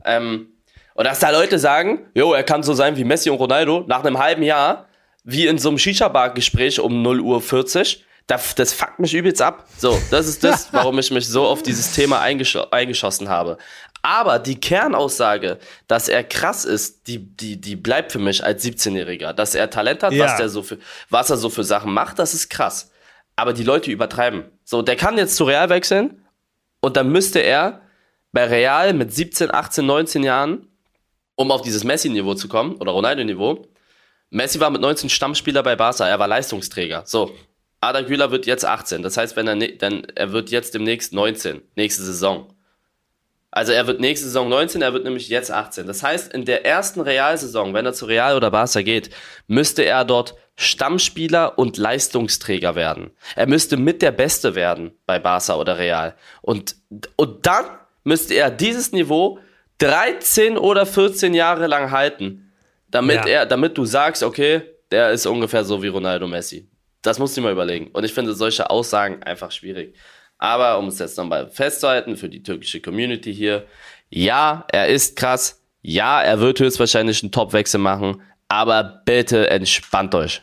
[0.06, 0.48] Ähm,
[0.94, 4.04] und dass da Leute sagen, jo, er kann so sein wie Messi und Ronaldo, nach
[4.04, 4.88] einem halben Jahr,
[5.26, 9.68] wie in so einem Shisha-Bar-Gespräch um 0 Uhr 40, das, das fuckt mich übelst ab.
[9.78, 13.58] So, das ist das, warum ich mich so auf dieses Thema eingesch eingeschossen habe.
[14.02, 15.58] Aber die Kernaussage,
[15.88, 19.34] dass er krass ist, die, die, die bleibt für mich als 17-Jähriger.
[19.34, 20.26] Dass er Talent hat, ja.
[20.26, 20.78] was, der so für,
[21.10, 22.92] was er so für Sachen macht, das ist krass.
[23.36, 24.46] Aber die Leute übertreiben.
[24.64, 26.24] So, der kann jetzt zu Real wechseln
[26.82, 27.82] und dann müsste er
[28.32, 30.68] bei Real mit 17, 18, 19 Jahren,
[31.36, 33.68] um auf dieses Messi-Niveau zu kommen oder Ronaldo-Niveau,
[34.30, 37.04] Messi war mit 19 Stammspieler bei Barca, er war Leistungsträger.
[37.06, 37.32] So,
[37.86, 39.02] Ada Güler wird jetzt 18.
[39.02, 42.54] Das heißt, wenn er, ne, dann, er wird jetzt demnächst 19, nächste Saison.
[43.52, 45.88] Also er wird nächste Saison 19, er wird nämlich jetzt 18.
[45.88, 49.12] Das heißt, in der ersten Realsaison, wenn er zu Real oder Barca geht,
[49.48, 53.12] müsste er dort Stammspieler und Leistungsträger werden.
[53.36, 56.16] Er müsste mit der Beste werden bei Barca oder Real.
[56.42, 56.76] Und,
[57.16, 57.66] und dann
[58.04, 59.40] müsste er dieses Niveau
[59.78, 62.52] 13 oder 14 Jahre lang halten,
[62.90, 63.28] damit ja.
[63.28, 66.70] er, damit du sagst, okay, der ist ungefähr so wie Ronaldo Messi.
[67.06, 67.88] Das musst du mal überlegen.
[67.94, 69.96] Und ich finde solche Aussagen einfach schwierig.
[70.38, 73.66] Aber um es jetzt nochmal festzuhalten für die türkische Community hier,
[74.10, 75.62] ja, er ist krass.
[75.82, 78.22] Ja, er wird höchstwahrscheinlich einen Topwechsel machen.
[78.48, 80.42] Aber bitte entspannt euch.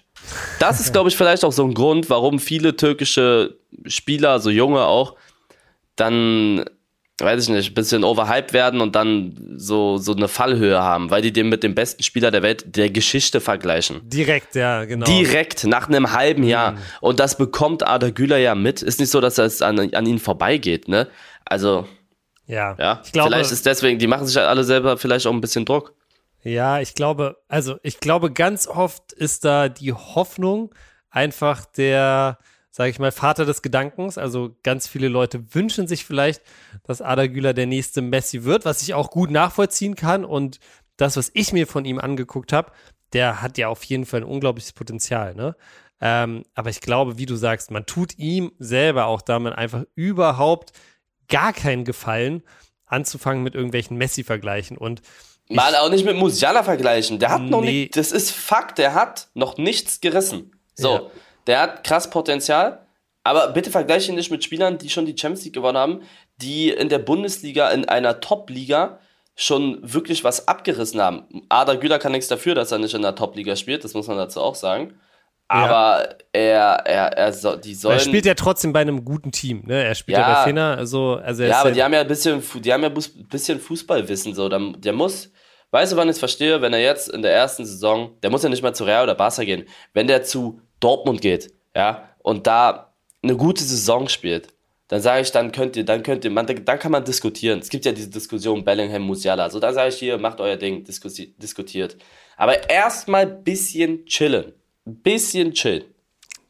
[0.60, 4.84] Das ist, glaube ich, vielleicht auch so ein Grund, warum viele türkische Spieler, so junge
[4.84, 5.16] auch,
[5.96, 6.64] dann
[7.22, 11.22] weiß ich nicht, ein bisschen overhyped werden und dann so, so eine Fallhöhe haben, weil
[11.22, 14.00] die den mit dem besten Spieler der Welt der Geschichte vergleichen.
[14.04, 15.06] Direkt, ja, genau.
[15.06, 16.72] Direkt, nach einem halben Jahr.
[16.72, 16.78] Mhm.
[17.00, 18.82] Und das bekommt Ada Güler ja mit.
[18.82, 21.08] Ist nicht so, dass es an, an ihn vorbeigeht, ne?
[21.44, 21.86] Also,
[22.46, 23.00] ja, ja.
[23.04, 25.64] Ich glaube, vielleicht ist deswegen, die machen sich halt alle selber vielleicht auch ein bisschen
[25.64, 25.94] Druck.
[26.42, 30.74] Ja, ich glaube, also ich glaube, ganz oft ist da die Hoffnung
[31.10, 32.38] einfach der,
[32.72, 34.18] sage ich mal, Vater des Gedankens.
[34.18, 36.42] Also ganz viele Leute wünschen sich vielleicht,
[36.84, 40.24] dass Ada Güler der nächste Messi wird, was ich auch gut nachvollziehen kann.
[40.24, 40.58] Und
[40.96, 42.72] das, was ich mir von ihm angeguckt habe,
[43.12, 45.34] der hat ja auf jeden Fall ein unglaubliches Potenzial.
[45.34, 45.54] Ne?
[46.00, 50.72] Ähm, aber ich glaube, wie du sagst, man tut ihm selber auch damit einfach überhaupt
[51.28, 52.42] gar keinen Gefallen,
[52.86, 54.78] anzufangen mit irgendwelchen Messi-Vergleichen.
[54.78, 55.02] Und
[55.50, 57.18] Mal auch nicht mit Musiala vergleichen.
[57.18, 57.50] Der hat nee.
[57.50, 60.52] noch nicht, das ist Fakt, der hat noch nichts gerissen.
[60.74, 60.94] So.
[60.94, 61.10] Ja
[61.46, 62.86] der hat krass Potenzial,
[63.24, 66.02] aber bitte vergleiche ihn nicht mit Spielern, die schon die Champions League gewonnen haben,
[66.36, 68.98] die in der Bundesliga, in einer Top-Liga
[69.34, 71.24] schon wirklich was abgerissen haben.
[71.48, 74.16] Ada Güler kann nichts dafür, dass er nicht in der Top-Liga spielt, das muss man
[74.16, 74.94] dazu auch sagen.
[75.48, 76.08] Aber ja.
[76.32, 77.98] er, er, er so, die sollen.
[77.98, 79.84] Er spielt ja trotzdem bei einem guten Team, ne?
[79.84, 82.42] Er spielt ja, ja bei Finna, also, also Ja, aber die haben ja ein bisschen,
[82.62, 84.48] die haben ja ein bisschen Fußballwissen, so.
[84.48, 85.30] Der muss,
[85.70, 88.42] weißt du, wann ich es verstehe, wenn er jetzt in der ersten Saison, der muss
[88.42, 92.46] ja nicht mal zu Real oder Barca gehen, wenn der zu Dortmund geht, ja, und
[92.46, 94.48] da eine gute Saison spielt,
[94.92, 97.60] dann sage ich, dann könnt ihr, dann könnt ihr, man, dann kann man diskutieren.
[97.60, 99.44] Es gibt ja diese Diskussion Bellingham, Musiala.
[99.44, 101.96] Also da sage ich hier, macht euer Ding, diskutiert.
[102.36, 104.52] Aber erstmal bisschen chillen.
[104.84, 105.84] Bisschen chillen.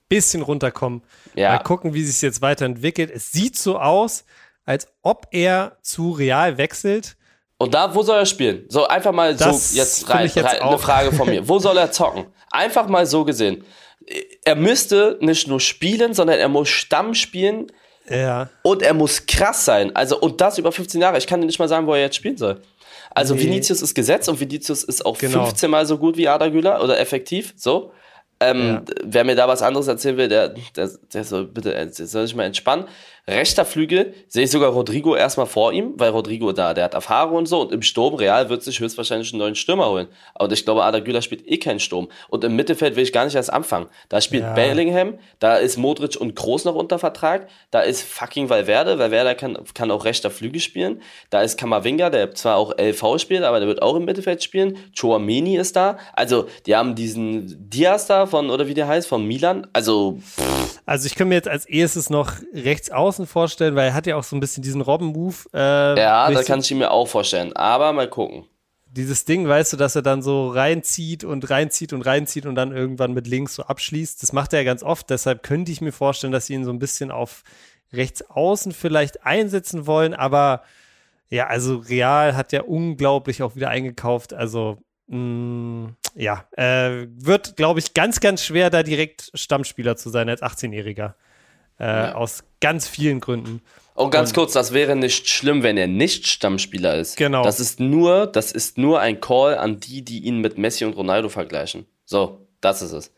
[0.09, 1.03] Bisschen runterkommen.
[1.37, 1.51] Ja.
[1.51, 3.13] Mal gucken, wie sich jetzt weiterentwickelt.
[3.13, 4.25] Es sieht so aus,
[4.65, 7.17] als ob er zu Real wechselt.
[7.59, 8.65] Und da, wo soll er spielen?
[8.69, 11.47] So, einfach mal das so jetzt rein, jetzt rein eine Frage von mir.
[11.49, 12.27] Wo soll er zocken?
[12.51, 13.65] Einfach mal so gesehen
[14.45, 17.71] er müsste nicht nur spielen, sondern er muss Stamm spielen.
[18.09, 18.49] Ja.
[18.63, 19.95] Und er muss krass sein.
[19.95, 21.19] Also, und das über 15 Jahre.
[21.19, 22.61] Ich kann dir nicht mal sagen, wo er jetzt spielen soll.
[23.11, 23.43] Also, nee.
[23.43, 25.45] Vinicius ist gesetzt und Vinicius ist auch genau.
[25.45, 27.55] 15 Mal so gut wie Ada Güler oder effektiv.
[27.57, 27.93] So.
[28.41, 28.95] Ähm, ja.
[29.05, 32.35] Wer mir da was anderes erzählen will, der, der, der soll bitte der soll sich
[32.35, 32.87] mal entspannen.
[33.29, 37.37] Rechter Flügel sehe ich sogar Rodrigo erstmal vor ihm, weil Rodrigo da, der hat Erfahrung
[37.37, 37.61] und so.
[37.61, 40.09] Und im Sturm, Real wird sich höchstwahrscheinlich einen neuen Stürmer holen.
[40.37, 42.09] Und ich glaube, Ada Güler spielt eh keinen Sturm.
[42.29, 43.87] Und im Mittelfeld will ich gar nicht erst anfangen.
[44.09, 44.55] Da spielt ja.
[44.55, 47.47] Bellingham, da ist Modric und Groß noch unter Vertrag.
[47.71, 48.99] Da ist fucking Valverde.
[48.99, 51.01] Valverde kann, kann auch rechter Flügel spielen.
[51.31, 54.79] Da ist Kamavinga, der zwar auch LV spielt, aber der wird auch im Mittelfeld spielen.
[54.99, 55.97] Chouameni ist da.
[56.15, 59.69] Also, die haben diesen Diaz da von, oder wie der heißt, von Milan.
[59.73, 60.19] Also,
[60.87, 64.17] also ich kann mir jetzt als erstes noch rechts außen vorstellen, weil er hat ja
[64.17, 65.37] auch so ein bisschen diesen Robben-Move.
[65.53, 67.53] Äh, ja, das kann ich mir auch vorstellen.
[67.55, 68.45] Aber mal gucken.
[68.87, 72.73] Dieses Ding, weißt du, dass er dann so reinzieht und reinzieht und reinzieht und dann
[72.73, 74.23] irgendwann mit links so abschließt.
[74.23, 75.11] Das macht er ja ganz oft.
[75.11, 77.43] Deshalb könnte ich mir vorstellen, dass sie ihn so ein bisschen auf
[77.93, 80.15] rechts außen vielleicht einsetzen wollen.
[80.15, 80.63] Aber
[81.31, 84.35] ja, also Real hat ja unglaublich auch wieder eingekauft.
[84.35, 90.11] Also mh, mm, ja, äh, wird, glaube ich, ganz, ganz schwer, da direkt Stammspieler zu
[90.11, 91.15] sein als 18-Jähriger.
[91.83, 92.15] Äh, ja.
[92.15, 93.61] Aus ganz vielen Gründen.
[93.95, 97.17] Und ganz und, kurz, das wäre nicht schlimm, wenn er nicht Stammspieler ist.
[97.17, 97.43] Genau.
[97.43, 100.97] Das ist nur, das ist nur ein Call an die, die ihn mit Messi und
[100.97, 101.87] Ronaldo vergleichen.
[102.05, 103.13] So, das ist es.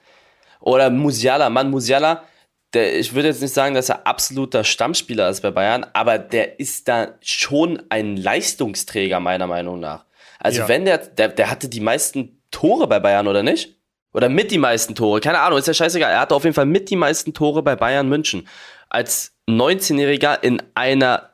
[0.60, 2.24] Oder Musiala, Mann, Musiala,
[2.72, 6.58] der, ich würde jetzt nicht sagen, dass er absoluter Stammspieler ist bei Bayern, aber der
[6.58, 10.06] ist da schon ein Leistungsträger, meiner Meinung nach.
[10.40, 10.68] Also ja.
[10.68, 13.76] wenn der, der, der hatte die meisten Tore bei Bayern, oder nicht?
[14.14, 15.20] Oder mit die meisten Tore.
[15.20, 16.10] Keine Ahnung, ist ja scheißegal.
[16.10, 18.48] Er hatte auf jeden Fall mit die meisten Tore bei Bayern München.
[18.88, 21.30] Als 19-Jähriger in einer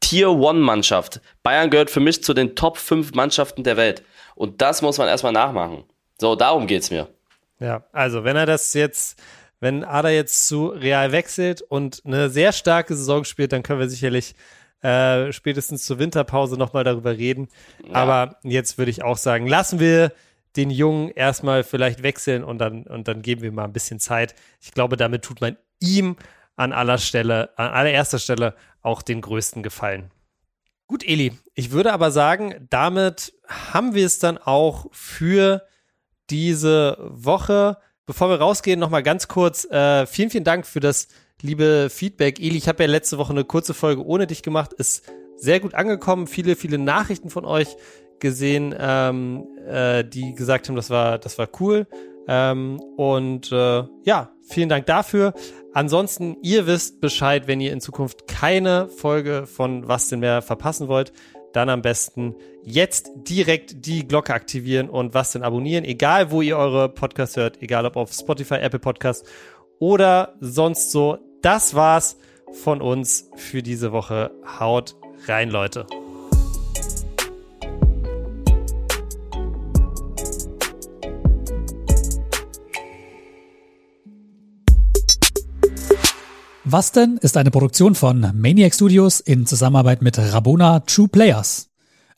[0.00, 1.20] Tier-One-Mannschaft.
[1.42, 4.02] Bayern gehört für mich zu den Top 5 Mannschaften der Welt.
[4.34, 5.84] Und das muss man erstmal nachmachen.
[6.20, 7.08] So, darum geht's mir.
[7.60, 9.22] Ja, also wenn er das jetzt,
[9.60, 13.88] wenn Ada jetzt zu Real wechselt und eine sehr starke Saison spielt, dann können wir
[13.88, 14.34] sicherlich
[14.82, 17.48] äh, spätestens zur Winterpause nochmal darüber reden.
[17.88, 17.94] Ja.
[17.94, 20.12] Aber jetzt würde ich auch sagen, lassen wir
[20.56, 24.34] den Jungen erstmal vielleicht wechseln und dann, und dann geben wir mal ein bisschen Zeit.
[24.60, 26.16] Ich glaube, damit tut man ihm
[26.56, 30.10] an aller Stelle, an allererster Stelle auch den größten Gefallen.
[30.86, 35.66] Gut, Eli, ich würde aber sagen, damit haben wir es dann auch für
[36.30, 37.78] diese Woche.
[38.06, 41.08] Bevor wir rausgehen, nochmal ganz kurz, äh, vielen, vielen Dank für das
[41.40, 42.38] liebe Feedback.
[42.38, 45.74] Eli, ich habe ja letzte Woche eine kurze Folge ohne dich gemacht, ist sehr gut
[45.74, 46.26] angekommen.
[46.26, 47.76] Viele, viele Nachrichten von euch
[48.20, 51.86] gesehen, ähm, äh, die gesagt haben, das war, das war cool.
[52.26, 55.34] Ähm, und äh, ja, vielen Dank dafür.
[55.72, 60.88] Ansonsten, ihr wisst Bescheid, wenn ihr in Zukunft keine Folge von Was denn mehr verpassen
[60.88, 61.12] wollt,
[61.52, 66.56] dann am besten jetzt direkt die Glocke aktivieren und was denn abonnieren, egal wo ihr
[66.56, 69.28] eure Podcasts hört, egal ob auf Spotify, Apple Podcasts
[69.78, 71.18] oder sonst so.
[71.42, 72.16] Das war's
[72.52, 74.30] von uns für diese Woche.
[74.58, 74.96] Haut
[75.26, 75.86] rein, Leute.
[86.66, 91.68] Was denn ist eine Produktion von Maniac Studios in Zusammenarbeit mit Rabona True Players.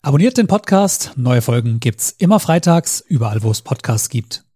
[0.01, 4.46] Abonniert den Podcast, neue Folgen gibt's immer freitags, überall wo es Podcasts gibt.